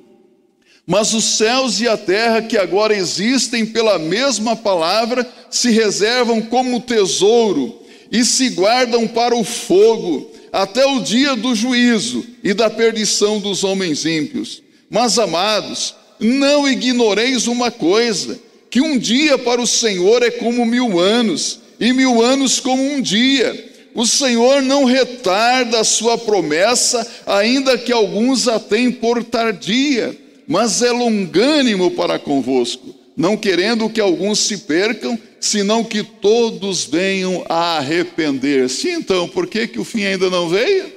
mas 0.86 1.14
os 1.14 1.24
céus 1.24 1.80
e 1.80 1.88
a 1.88 1.96
terra 1.96 2.42
que 2.42 2.58
agora 2.58 2.94
existem 2.94 3.64
pela 3.64 3.98
mesma 3.98 4.54
palavra 4.54 5.26
se 5.50 5.70
reservam 5.70 6.42
como 6.42 6.80
tesouro 6.80 7.80
e 8.12 8.24
se 8.24 8.50
guardam 8.50 9.08
para 9.08 9.34
o 9.34 9.42
fogo 9.42 10.30
até 10.52 10.84
o 10.84 11.00
dia 11.00 11.34
do 11.34 11.54
juízo 11.54 12.24
e 12.42 12.52
da 12.52 12.68
perdição 12.68 13.40
dos 13.40 13.64
homens 13.64 14.04
ímpios. 14.04 14.62
Mas 14.90 15.18
amados, 15.18 15.94
não 16.20 16.68
ignoreis 16.68 17.46
uma 17.46 17.70
coisa: 17.70 18.38
que 18.70 18.80
um 18.80 18.98
dia 18.98 19.38
para 19.38 19.60
o 19.60 19.66
Senhor 19.66 20.22
é 20.22 20.30
como 20.30 20.66
mil 20.66 21.00
anos, 21.00 21.60
e 21.80 21.92
mil 21.94 22.22
anos 22.22 22.60
como 22.60 22.82
um 22.82 23.00
dia. 23.00 23.72
O 23.94 24.04
Senhor 24.04 24.60
não 24.62 24.84
retarda 24.84 25.80
a 25.80 25.84
sua 25.84 26.18
promessa, 26.18 27.06
ainda 27.26 27.78
que 27.78 27.92
alguns 27.92 28.48
a 28.48 28.58
tenham 28.58 28.92
por 28.92 29.22
tardia 29.22 30.24
mas 30.46 30.82
é 30.82 30.90
longânimo 30.90 31.90
para 31.92 32.18
convosco, 32.18 32.94
não 33.16 33.36
querendo 33.36 33.88
que 33.88 34.00
alguns 34.00 34.40
se 34.40 34.58
percam, 34.58 35.18
senão 35.40 35.84
que 35.84 36.02
todos 36.02 36.84
venham 36.84 37.44
a 37.48 37.78
arrepender-se. 37.78 38.88
Então, 38.90 39.28
por 39.28 39.46
que, 39.46 39.66
que 39.68 39.78
o 39.78 39.84
fim 39.84 40.04
ainda 40.04 40.28
não 40.30 40.48
veio? 40.48 40.92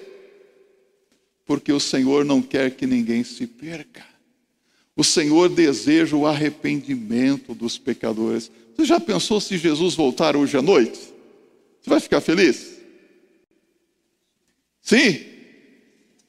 Porque 1.46 1.72
o 1.72 1.80
Senhor 1.80 2.26
não 2.26 2.42
quer 2.42 2.72
que 2.72 2.86
ninguém 2.86 3.24
se 3.24 3.48
perca. 3.48 4.06
O 4.96 5.04
Senhor 5.04 5.48
deseja 5.50 6.16
o 6.16 6.26
arrependimento 6.26 7.54
dos 7.54 7.78
pecadores. 7.78 8.52
Você 8.76 8.86
já 8.86 9.00
pensou 9.00 9.40
se 9.40 9.58
Jesus 9.58 9.94
voltar 9.94 10.36
hoje 10.36 10.58
à 10.58 10.62
noite? 10.62 11.00
Você 11.82 11.90
vai 11.90 12.00
ficar 12.00 12.20
feliz? 12.20 12.77
Sim? 14.88 15.20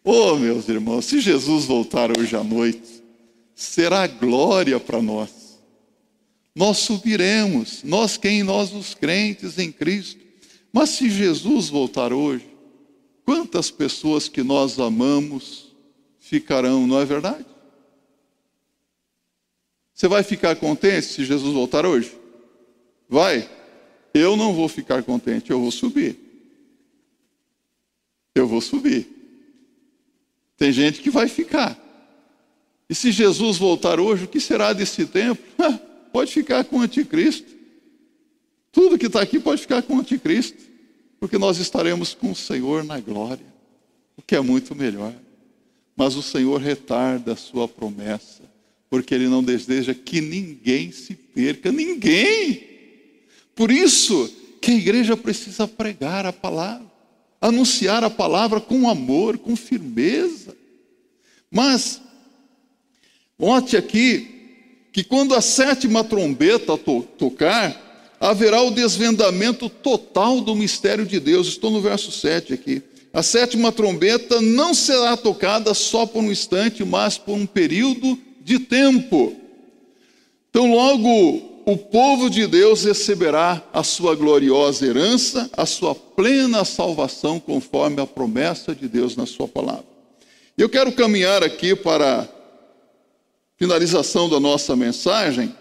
Oh, 0.02 0.34
meus 0.34 0.68
irmãos, 0.68 1.04
se 1.04 1.20
Jesus 1.20 1.66
voltar 1.66 2.10
hoje 2.18 2.34
à 2.34 2.42
noite, 2.42 3.04
será 3.54 4.04
glória 4.08 4.80
para 4.80 5.00
nós. 5.00 5.60
Nós 6.56 6.78
subiremos, 6.78 7.84
nós 7.84 8.16
quem? 8.16 8.42
Nós 8.42 8.72
os 8.72 8.94
crentes 8.94 9.60
em 9.60 9.70
Cristo. 9.70 10.20
Mas 10.72 10.90
se 10.90 11.08
Jesus 11.08 11.68
voltar 11.68 12.12
hoje, 12.12 12.48
quantas 13.24 13.70
pessoas 13.70 14.28
que 14.28 14.42
nós 14.42 14.80
amamos 14.80 15.72
ficarão, 16.18 16.84
não 16.84 17.00
é 17.00 17.04
verdade? 17.04 17.46
Você 19.94 20.08
vai 20.08 20.24
ficar 20.24 20.56
contente 20.56 21.06
se 21.06 21.24
Jesus 21.24 21.54
voltar 21.54 21.86
hoje? 21.86 22.12
Vai? 23.08 23.48
Eu 24.12 24.36
não 24.36 24.52
vou 24.52 24.68
ficar 24.68 25.04
contente, 25.04 25.52
eu 25.52 25.60
vou 25.60 25.70
subir. 25.70 26.27
Eu 28.34 28.46
vou 28.46 28.60
subir. 28.60 29.06
Tem 30.56 30.72
gente 30.72 31.00
que 31.00 31.10
vai 31.10 31.28
ficar. 31.28 31.78
E 32.88 32.94
se 32.94 33.12
Jesus 33.12 33.58
voltar 33.58 34.00
hoje, 34.00 34.24
o 34.24 34.28
que 34.28 34.40
será 34.40 34.72
desse 34.72 35.06
tempo? 35.06 35.42
pode 36.12 36.32
ficar 36.32 36.64
com 36.64 36.78
o 36.78 36.80
anticristo. 36.80 37.58
Tudo 38.72 38.98
que 38.98 39.06
está 39.06 39.20
aqui 39.20 39.38
pode 39.38 39.60
ficar 39.60 39.82
com 39.82 39.96
o 39.96 40.00
anticristo, 40.00 40.58
porque 41.20 41.38
nós 41.38 41.58
estaremos 41.58 42.14
com 42.14 42.32
o 42.32 42.36
Senhor 42.36 42.84
na 42.84 42.98
glória, 43.00 43.46
o 44.16 44.22
que 44.22 44.34
é 44.34 44.40
muito 44.40 44.74
melhor. 44.74 45.12
Mas 45.96 46.14
o 46.14 46.22
Senhor 46.22 46.60
retarda 46.60 47.32
a 47.32 47.36
sua 47.36 47.66
promessa, 47.66 48.42
porque 48.88 49.14
Ele 49.14 49.28
não 49.28 49.42
deseja 49.42 49.94
que 49.94 50.20
ninguém 50.20 50.92
se 50.92 51.14
perca, 51.14 51.72
ninguém. 51.72 52.64
Por 53.54 53.70
isso 53.70 54.32
que 54.60 54.70
a 54.70 54.74
igreja 54.74 55.16
precisa 55.16 55.66
pregar 55.66 56.24
a 56.24 56.32
palavra, 56.32 56.87
anunciar 57.40 58.04
a 58.04 58.10
palavra 58.10 58.60
com 58.60 58.88
amor, 58.88 59.38
com 59.38 59.54
firmeza. 59.56 60.56
Mas 61.50 62.00
Note 63.38 63.76
aqui 63.76 64.26
que 64.92 65.04
quando 65.04 65.32
a 65.32 65.40
sétima 65.40 66.02
trombeta 66.02 66.76
to 66.76 67.06
tocar, 67.16 68.16
haverá 68.18 68.60
o 68.62 68.72
desvendamento 68.72 69.68
total 69.68 70.40
do 70.40 70.56
mistério 70.56 71.06
de 71.06 71.20
Deus. 71.20 71.46
Estou 71.46 71.70
no 71.70 71.80
verso 71.80 72.10
7 72.10 72.52
aqui. 72.52 72.82
A 73.12 73.22
sétima 73.22 73.70
trombeta 73.70 74.40
não 74.40 74.74
será 74.74 75.16
tocada 75.16 75.72
só 75.72 76.04
por 76.04 76.20
um 76.20 76.32
instante, 76.32 76.84
mas 76.84 77.16
por 77.16 77.34
um 77.34 77.46
período 77.46 78.18
de 78.42 78.58
tempo. 78.58 79.36
Então, 80.50 80.74
logo 80.74 81.57
o 81.68 81.76
povo 81.76 82.30
de 82.30 82.46
Deus 82.46 82.84
receberá 82.84 83.62
a 83.74 83.82
sua 83.82 84.16
gloriosa 84.16 84.86
herança, 84.86 85.50
a 85.54 85.66
sua 85.66 85.94
plena 85.94 86.64
salvação, 86.64 87.38
conforme 87.38 88.00
a 88.00 88.06
promessa 88.06 88.74
de 88.74 88.88
Deus 88.88 89.14
na 89.14 89.26
Sua 89.26 89.46
palavra. 89.46 89.84
Eu 90.56 90.70
quero 90.70 90.90
caminhar 90.92 91.44
aqui 91.44 91.76
para 91.76 92.26
finalização 93.58 94.30
da 94.30 94.40
nossa 94.40 94.74
mensagem, 94.74 95.54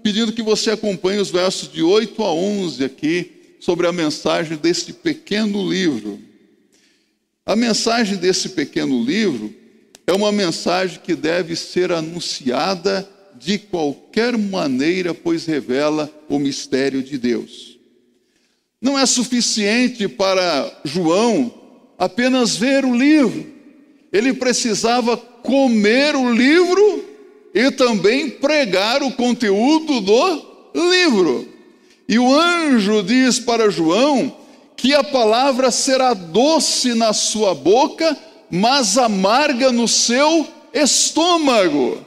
pedindo 0.00 0.32
que 0.32 0.44
você 0.44 0.70
acompanhe 0.70 1.18
os 1.18 1.30
versos 1.30 1.72
de 1.72 1.82
8 1.82 2.22
a 2.22 2.32
11 2.32 2.84
aqui, 2.84 3.56
sobre 3.58 3.88
a 3.88 3.92
mensagem 3.92 4.56
desse 4.56 4.92
pequeno 4.92 5.68
livro. 5.68 6.20
A 7.44 7.56
mensagem 7.56 8.16
desse 8.16 8.50
pequeno 8.50 9.02
livro 9.02 9.52
é 10.06 10.12
uma 10.12 10.30
mensagem 10.30 11.00
que 11.02 11.16
deve 11.16 11.56
ser 11.56 11.90
anunciada 11.90 13.15
de 13.38 13.58
qualquer 13.58 14.36
maneira, 14.36 15.14
pois 15.14 15.46
revela 15.46 16.10
o 16.28 16.38
mistério 16.38 17.02
de 17.02 17.18
Deus. 17.18 17.78
Não 18.80 18.98
é 18.98 19.06
suficiente 19.06 20.08
para 20.08 20.80
João 20.84 21.52
apenas 21.98 22.56
ver 22.56 22.84
o 22.84 22.94
livro, 22.94 23.46
ele 24.12 24.32
precisava 24.32 25.16
comer 25.16 26.14
o 26.14 26.32
livro 26.32 27.04
e 27.54 27.70
também 27.70 28.28
pregar 28.28 29.02
o 29.02 29.12
conteúdo 29.12 30.00
do 30.00 30.42
livro. 30.74 31.48
E 32.08 32.18
o 32.18 32.34
anjo 32.34 33.02
diz 33.02 33.38
para 33.38 33.70
João 33.70 34.36
que 34.76 34.94
a 34.94 35.02
palavra 35.02 35.70
será 35.70 36.12
doce 36.12 36.94
na 36.94 37.12
sua 37.12 37.54
boca, 37.54 38.16
mas 38.50 38.98
amarga 38.98 39.72
no 39.72 39.88
seu 39.88 40.46
estômago. 40.72 42.04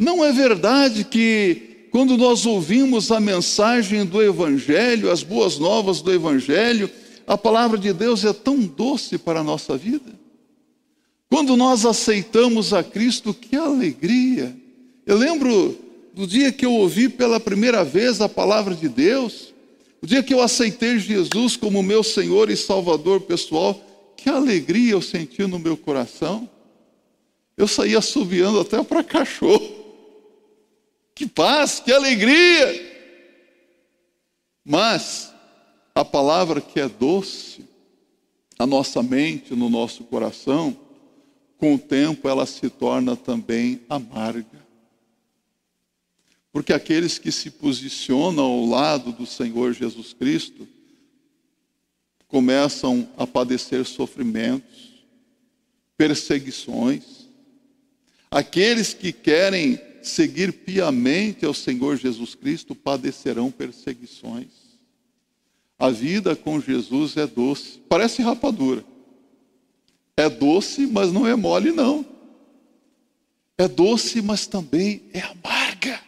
Não 0.00 0.24
é 0.24 0.32
verdade 0.32 1.04
que 1.04 1.88
quando 1.90 2.16
nós 2.16 2.46
ouvimos 2.46 3.12
a 3.12 3.20
mensagem 3.20 4.06
do 4.06 4.22
Evangelho, 4.22 5.10
as 5.10 5.22
boas 5.22 5.58
novas 5.58 6.00
do 6.00 6.10
Evangelho, 6.10 6.90
a 7.26 7.36
palavra 7.36 7.76
de 7.76 7.92
Deus 7.92 8.24
é 8.24 8.32
tão 8.32 8.60
doce 8.60 9.18
para 9.18 9.40
a 9.40 9.44
nossa 9.44 9.76
vida? 9.76 10.18
Quando 11.28 11.54
nós 11.54 11.84
aceitamos 11.84 12.72
a 12.72 12.82
Cristo, 12.82 13.34
que 13.34 13.54
alegria! 13.54 14.56
Eu 15.04 15.18
lembro 15.18 15.78
do 16.14 16.26
dia 16.26 16.50
que 16.50 16.64
eu 16.64 16.72
ouvi 16.72 17.10
pela 17.10 17.38
primeira 17.38 17.84
vez 17.84 18.22
a 18.22 18.28
palavra 18.28 18.74
de 18.74 18.88
Deus, 18.88 19.52
o 20.00 20.06
dia 20.06 20.22
que 20.22 20.32
eu 20.32 20.40
aceitei 20.40 20.98
Jesus 20.98 21.56
como 21.56 21.82
meu 21.82 22.02
Senhor 22.02 22.48
e 22.48 22.56
Salvador 22.56 23.20
pessoal, 23.20 23.78
que 24.16 24.30
alegria 24.30 24.92
eu 24.92 25.02
senti 25.02 25.42
no 25.42 25.58
meu 25.58 25.76
coração. 25.76 26.48
Eu 27.54 27.68
saía 27.68 27.98
assobiando 27.98 28.60
até 28.60 28.82
para 28.82 29.04
cachorro. 29.04 29.79
Que 31.20 31.26
paz, 31.26 31.80
que 31.80 31.92
alegria! 31.92 32.80
Mas 34.64 35.30
a 35.94 36.02
palavra 36.02 36.62
que 36.62 36.80
é 36.80 36.88
doce, 36.88 37.62
na 38.58 38.66
nossa 38.66 39.02
mente, 39.02 39.54
no 39.54 39.68
nosso 39.68 40.04
coração, 40.04 40.74
com 41.58 41.74
o 41.74 41.78
tempo 41.78 42.26
ela 42.26 42.46
se 42.46 42.70
torna 42.70 43.16
também 43.16 43.82
amarga. 43.86 44.66
Porque 46.50 46.72
aqueles 46.72 47.18
que 47.18 47.30
se 47.30 47.50
posicionam 47.50 48.42
ao 48.42 48.64
lado 48.64 49.12
do 49.12 49.26
Senhor 49.26 49.74
Jesus 49.74 50.14
Cristo 50.14 50.66
começam 52.28 53.06
a 53.18 53.26
padecer 53.26 53.84
sofrimentos, 53.84 55.04
perseguições. 55.98 57.28
Aqueles 58.30 58.94
que 58.94 59.12
querem 59.12 59.89
seguir 60.02 60.52
piamente 60.52 61.44
ao 61.44 61.54
Senhor 61.54 61.96
Jesus 61.96 62.34
Cristo 62.34 62.74
padecerão 62.74 63.50
perseguições. 63.50 64.48
A 65.78 65.90
vida 65.90 66.36
com 66.36 66.60
Jesus 66.60 67.16
é 67.16 67.26
doce, 67.26 67.80
parece 67.88 68.22
rapadura. 68.22 68.84
É 70.16 70.28
doce, 70.28 70.86
mas 70.86 71.10
não 71.10 71.26
é 71.26 71.34
mole, 71.34 71.72
não. 71.72 72.04
É 73.56 73.66
doce, 73.66 74.20
mas 74.20 74.46
também 74.46 75.02
é 75.12 75.20
amarga. 75.20 76.00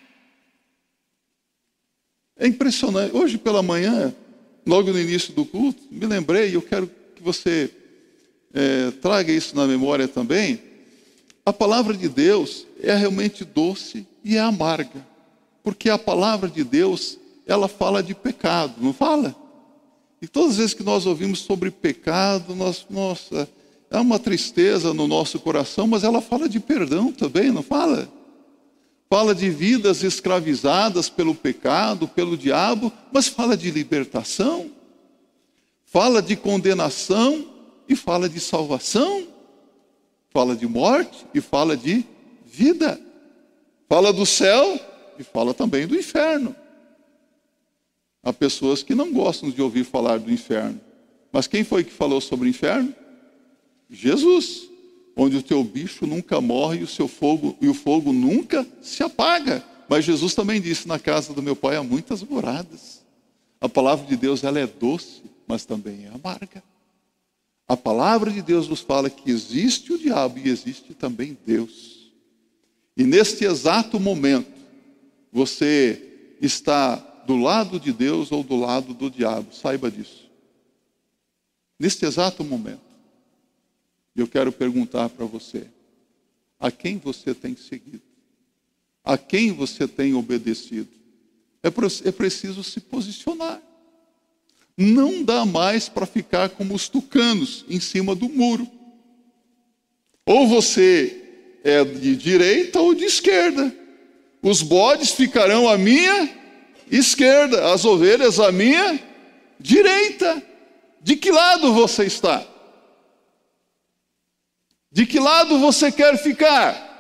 É 2.37 2.47
impressionante. 2.47 3.17
Hoje 3.17 3.39
pela 3.39 3.63
manhã, 3.63 4.15
logo 4.67 4.93
no 4.93 5.01
início 5.01 5.33
do 5.33 5.45
culto, 5.45 5.83
me 5.91 6.05
lembrei, 6.07 6.51
e 6.51 6.55
eu 6.55 6.63
quero 6.63 6.91
que 7.15 7.23
você 7.23 7.71
é, 8.53 8.91
traga 8.91 9.33
isso 9.33 9.57
na 9.57 9.67
memória 9.67 10.07
também. 10.07 10.61
A 11.45 11.53
palavra 11.53 11.97
de 11.97 12.09
Deus 12.09 12.67
é 12.83 12.95
realmente 12.95 13.45
doce 13.45 14.07
e 14.25 14.37
é 14.37 14.41
amarga, 14.41 15.07
porque 15.63 15.89
a 15.89 15.99
palavra 15.99 16.49
de 16.49 16.65
Deus, 16.65 17.19
ela 17.47 17.69
fala 17.69 18.03
de 18.03 18.15
pecado, 18.15 18.75
não 18.79 18.93
fala? 18.93 19.35
E 20.21 20.29
todas 20.29 20.53
as 20.53 20.57
vezes 20.57 20.75
que 20.75 20.83
nós 20.83 21.07
ouvimos 21.07 21.41
sobre 21.41 21.71
pecado, 21.71 22.55
nós, 22.55 22.87
nossa, 22.89 23.49
é 23.91 23.99
uma 23.99 24.19
tristeza 24.19 24.95
no 24.95 25.07
nosso 25.09 25.39
coração, 25.41 25.87
mas 25.87 26.05
ela 26.05 26.21
fala 26.21 26.49
de 26.49 26.61
perdão 26.61 27.13
também, 27.13 27.51
não 27.51 27.63
fala? 27.63 28.09
fala 29.13 29.35
de 29.35 29.51
vidas 29.51 30.03
escravizadas 30.03 31.11
pelo 31.11 31.35
pecado, 31.35 32.09
pelo 32.09 32.35
diabo, 32.35 32.91
mas 33.13 33.29
fala 33.29 33.55
de 33.55 33.71
libertação, 33.71 34.71
fala 35.85 36.23
de 36.23 36.35
condenação 36.35 37.47
e 37.87 37.95
fala 37.95 38.27
de 38.27 38.41
salvação, 38.41 39.27
fala 40.31 40.57
de 40.57 40.67
morte 40.67 41.27
e 41.35 41.43
fala 41.43 41.77
de 41.77 42.07
vida, 42.53 43.01
fala 43.89 44.13
do 44.13 44.27
céu 44.27 44.79
e 45.19 45.25
fala 45.25 45.55
também 45.55 45.87
do 45.87 45.97
inferno. 45.97 46.55
Há 48.23 48.33
pessoas 48.33 48.83
que 48.83 48.95
não 48.95 49.11
gostam 49.11 49.51
de 49.51 49.63
ouvir 49.63 49.85
falar 49.85 50.19
do 50.19 50.31
inferno, 50.31 50.81
mas 51.33 51.47
quem 51.47 51.65
foi 51.65 51.83
que 51.83 51.91
falou 51.91 52.21
sobre 52.21 52.47
o 52.47 52.51
inferno? 52.51 52.95
Jesus 53.89 54.69
onde 55.17 55.37
o 55.37 55.43
teu 55.43 55.63
bicho 55.65 56.07
nunca 56.07 56.41
morre 56.41 56.81
e 56.81 56.83
o 56.83 56.87
seu 56.87 57.09
fogo 57.09 57.57
e 57.61 57.69
o 57.69 57.75
fogo 57.75 58.13
nunca 58.13 58.67
se 58.81 59.03
apaga. 59.03 59.65
Mas 59.89 60.05
Jesus 60.05 60.35
também 60.35 60.61
disse: 60.61 60.87
na 60.87 60.99
casa 60.99 61.33
do 61.33 61.43
meu 61.43 61.57
pai 61.57 61.77
há 61.77 61.83
muitas 61.83 62.23
moradas. 62.23 63.03
A 63.61 63.69
palavra 63.69 64.07
de 64.07 64.17
Deus 64.17 64.43
ela 64.45 64.59
é 64.59 64.67
doce, 64.67 65.23
mas 65.47 65.65
também 65.65 66.07
é 66.07 66.09
amarga. 66.09 66.63
A 67.69 67.77
palavra 67.77 68.31
de 68.31 68.43
Deus 68.43 68.69
nos 68.69 68.81
fala 68.81 69.09
que 69.09 69.31
existe 69.31 69.93
o 69.93 69.99
diabo 69.99 70.39
e 70.39 70.49
existe 70.49 70.95
também 70.95 71.37
Deus. 71.47 72.02
E 72.97 73.05
neste 73.05 73.45
exato 73.45 73.99
momento, 73.99 74.53
você 75.33 76.37
está 76.41 76.97
do 77.27 77.37
lado 77.37 77.81
de 77.81 77.93
Deus 77.93 78.33
ou 78.33 78.43
do 78.43 78.57
lado 78.57 78.93
do 78.93 79.11
diabo, 79.11 79.55
saiba 79.55 79.91
disso. 79.91 80.31
Neste 81.79 82.05
exato 82.05 82.45
momento, 82.45 82.81
eu 84.15 84.29
quero 84.29 84.53
perguntar 84.53 85.09
para 85.09 85.25
você: 85.25 85.67
a 86.61 86.71
quem 86.71 86.99
você 86.99 87.35
tem 87.35 87.57
seguido? 87.57 88.13
a 89.05 89.19
quem 89.19 89.53
você 89.53 89.89
tem 89.89 90.15
obedecido. 90.15 90.89
É, 91.63 91.69
é 92.09 92.13
preciso 92.13 92.63
se 92.63 92.81
posicionar. 92.81 93.61
Não 94.77 95.23
dá 95.23 95.45
mais 95.45 95.89
para 95.89 96.07
ficar 96.07 96.51
como 96.51 96.75
os 96.75 96.89
tucanos 96.89 97.65
em 97.69 97.81
cima 97.81 98.15
do 98.15 98.29
muro. 98.29 98.69
Ou 100.25 100.47
você 100.49 101.22
é 101.65 101.85
de 101.85 102.17
direita 102.17 102.81
ou 102.81 102.95
de 102.95 103.05
esquerda. 103.05 103.75
Os 104.43 104.63
bodes 104.63 105.13
ficarão 105.13 105.69
à 105.69 105.79
minha 105.79 106.29
esquerda, 106.91 107.73
as 107.73 107.85
ovelhas 107.85 108.41
à 108.41 108.51
minha 108.51 109.01
direita. 109.59 110.43
De 111.01 111.17
que 111.17 111.31
lado 111.31 111.73
você 111.73 112.05
está? 112.05 112.47
De 114.91 115.07
que 115.07 115.19
lado 115.19 115.59
você 115.59 115.91
quer 115.91 116.19
ficar? 116.19 116.91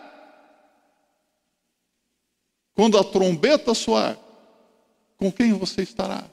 Quando 2.74 2.98
a 2.98 3.04
trombeta 3.04 3.74
soar, 3.74 4.16
com 5.18 5.30
quem 5.30 5.52
você 5.52 5.82
estará? 5.82 6.24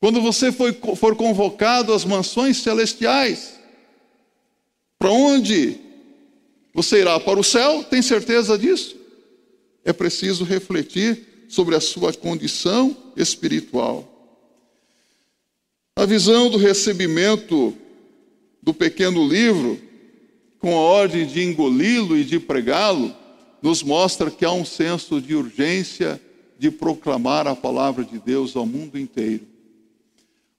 Quando 0.00 0.22
você 0.22 0.52
for 0.52 1.16
convocado 1.16 1.92
às 1.92 2.04
mansões 2.04 2.58
celestiais, 2.58 3.58
para 4.98 5.10
onde 5.10 5.87
você 6.74 7.00
irá? 7.00 7.18
Para 7.18 7.40
o 7.40 7.44
céu? 7.44 7.82
Tem 7.84 8.02
certeza 8.02 8.56
disso? 8.56 8.96
É 9.84 9.92
preciso 9.92 10.44
refletir 10.44 11.46
sobre 11.48 11.74
a 11.74 11.80
sua 11.80 12.12
condição 12.12 12.96
espiritual. 13.16 14.06
A 15.96 16.04
visão 16.04 16.50
do 16.50 16.58
recebimento 16.58 17.76
do 18.62 18.72
pequeno 18.74 19.26
livro, 19.26 19.80
com 20.58 20.76
a 20.76 20.80
ordem 20.80 21.26
de 21.26 21.42
engoli-lo 21.42 22.16
e 22.16 22.24
de 22.24 22.38
pregá-lo, 22.38 23.14
nos 23.62 23.82
mostra 23.82 24.30
que 24.30 24.44
há 24.44 24.52
um 24.52 24.64
senso 24.64 25.20
de 25.20 25.34
urgência 25.34 26.20
de 26.58 26.70
proclamar 26.70 27.46
a 27.46 27.56
palavra 27.56 28.04
de 28.04 28.18
Deus 28.18 28.54
ao 28.54 28.66
mundo 28.66 28.98
inteiro. 28.98 29.46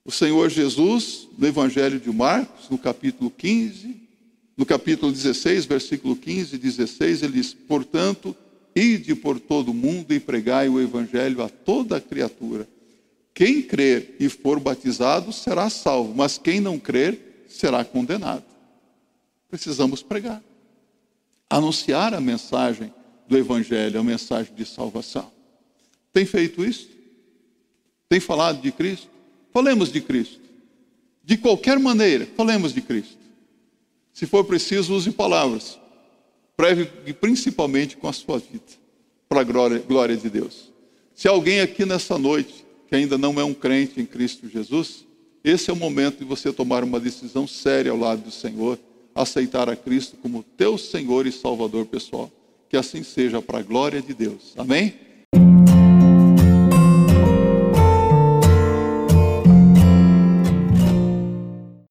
O 0.04 0.10
Senhor 0.10 0.48
Jesus, 0.50 1.28
no 1.38 1.46
Evangelho 1.46 2.00
de 2.00 2.10
Marcos, 2.10 2.68
no 2.68 2.76
capítulo 2.76 3.30
15, 3.30 3.96
no 4.60 4.66
capítulo 4.66 5.10
16, 5.10 5.64
versículo 5.64 6.14
15 6.14 6.56
e 6.56 6.58
16, 6.58 7.22
ele 7.22 7.32
diz: 7.32 7.54
Portanto, 7.54 8.36
ide 8.76 9.14
por 9.14 9.40
todo 9.40 9.70
o 9.70 9.74
mundo 9.74 10.12
e 10.12 10.20
pregai 10.20 10.68
o 10.68 10.78
Evangelho 10.78 11.42
a 11.42 11.48
toda 11.48 11.98
criatura. 11.98 12.68
Quem 13.32 13.62
crer 13.62 14.16
e 14.20 14.28
for 14.28 14.60
batizado 14.60 15.32
será 15.32 15.70
salvo, 15.70 16.12
mas 16.14 16.36
quem 16.36 16.60
não 16.60 16.78
crer 16.78 17.46
será 17.48 17.82
condenado. 17.86 18.44
Precisamos 19.48 20.02
pregar 20.02 20.42
anunciar 21.48 22.12
a 22.12 22.20
mensagem 22.20 22.92
do 23.26 23.38
Evangelho, 23.38 23.98
a 23.98 24.04
mensagem 24.04 24.54
de 24.54 24.66
salvação. 24.66 25.32
Tem 26.12 26.26
feito 26.26 26.62
isso? 26.62 26.86
Tem 28.10 28.20
falado 28.20 28.60
de 28.60 28.70
Cristo? 28.70 29.08
Falemos 29.54 29.90
de 29.90 30.02
Cristo. 30.02 30.38
De 31.24 31.38
qualquer 31.38 31.78
maneira, 31.78 32.28
falemos 32.36 32.74
de 32.74 32.82
Cristo. 32.82 33.19
Se 34.20 34.26
for 34.26 34.44
preciso, 34.44 34.94
use 34.94 35.10
palavras. 35.12 35.78
Preve 36.54 36.84
principalmente 37.14 37.96
com 37.96 38.06
a 38.06 38.12
sua 38.12 38.38
vida, 38.38 38.62
para 39.26 39.40
a 39.40 39.44
glória, 39.44 39.78
glória 39.78 40.14
de 40.14 40.28
Deus. 40.28 40.70
Se 41.14 41.26
alguém 41.26 41.62
aqui 41.62 41.86
nessa 41.86 42.18
noite 42.18 42.66
que 42.86 42.94
ainda 42.94 43.16
não 43.16 43.40
é 43.40 43.44
um 43.44 43.54
crente 43.54 43.98
em 43.98 44.04
Cristo 44.04 44.46
Jesus, 44.46 45.06
esse 45.42 45.70
é 45.70 45.72
o 45.72 45.76
momento 45.76 46.18
de 46.18 46.26
você 46.26 46.52
tomar 46.52 46.84
uma 46.84 47.00
decisão 47.00 47.46
séria 47.46 47.92
ao 47.92 47.96
lado 47.96 48.20
do 48.20 48.30
Senhor 48.30 48.78
aceitar 49.14 49.70
a 49.70 49.74
Cristo 49.74 50.18
como 50.20 50.42
teu 50.54 50.76
Senhor 50.76 51.26
e 51.26 51.32
Salvador 51.32 51.86
pessoal. 51.86 52.30
Que 52.68 52.76
assim 52.76 53.02
seja 53.02 53.40
para 53.40 53.60
a 53.60 53.62
glória 53.62 54.02
de 54.02 54.12
Deus. 54.12 54.52
Amém? 54.54 54.92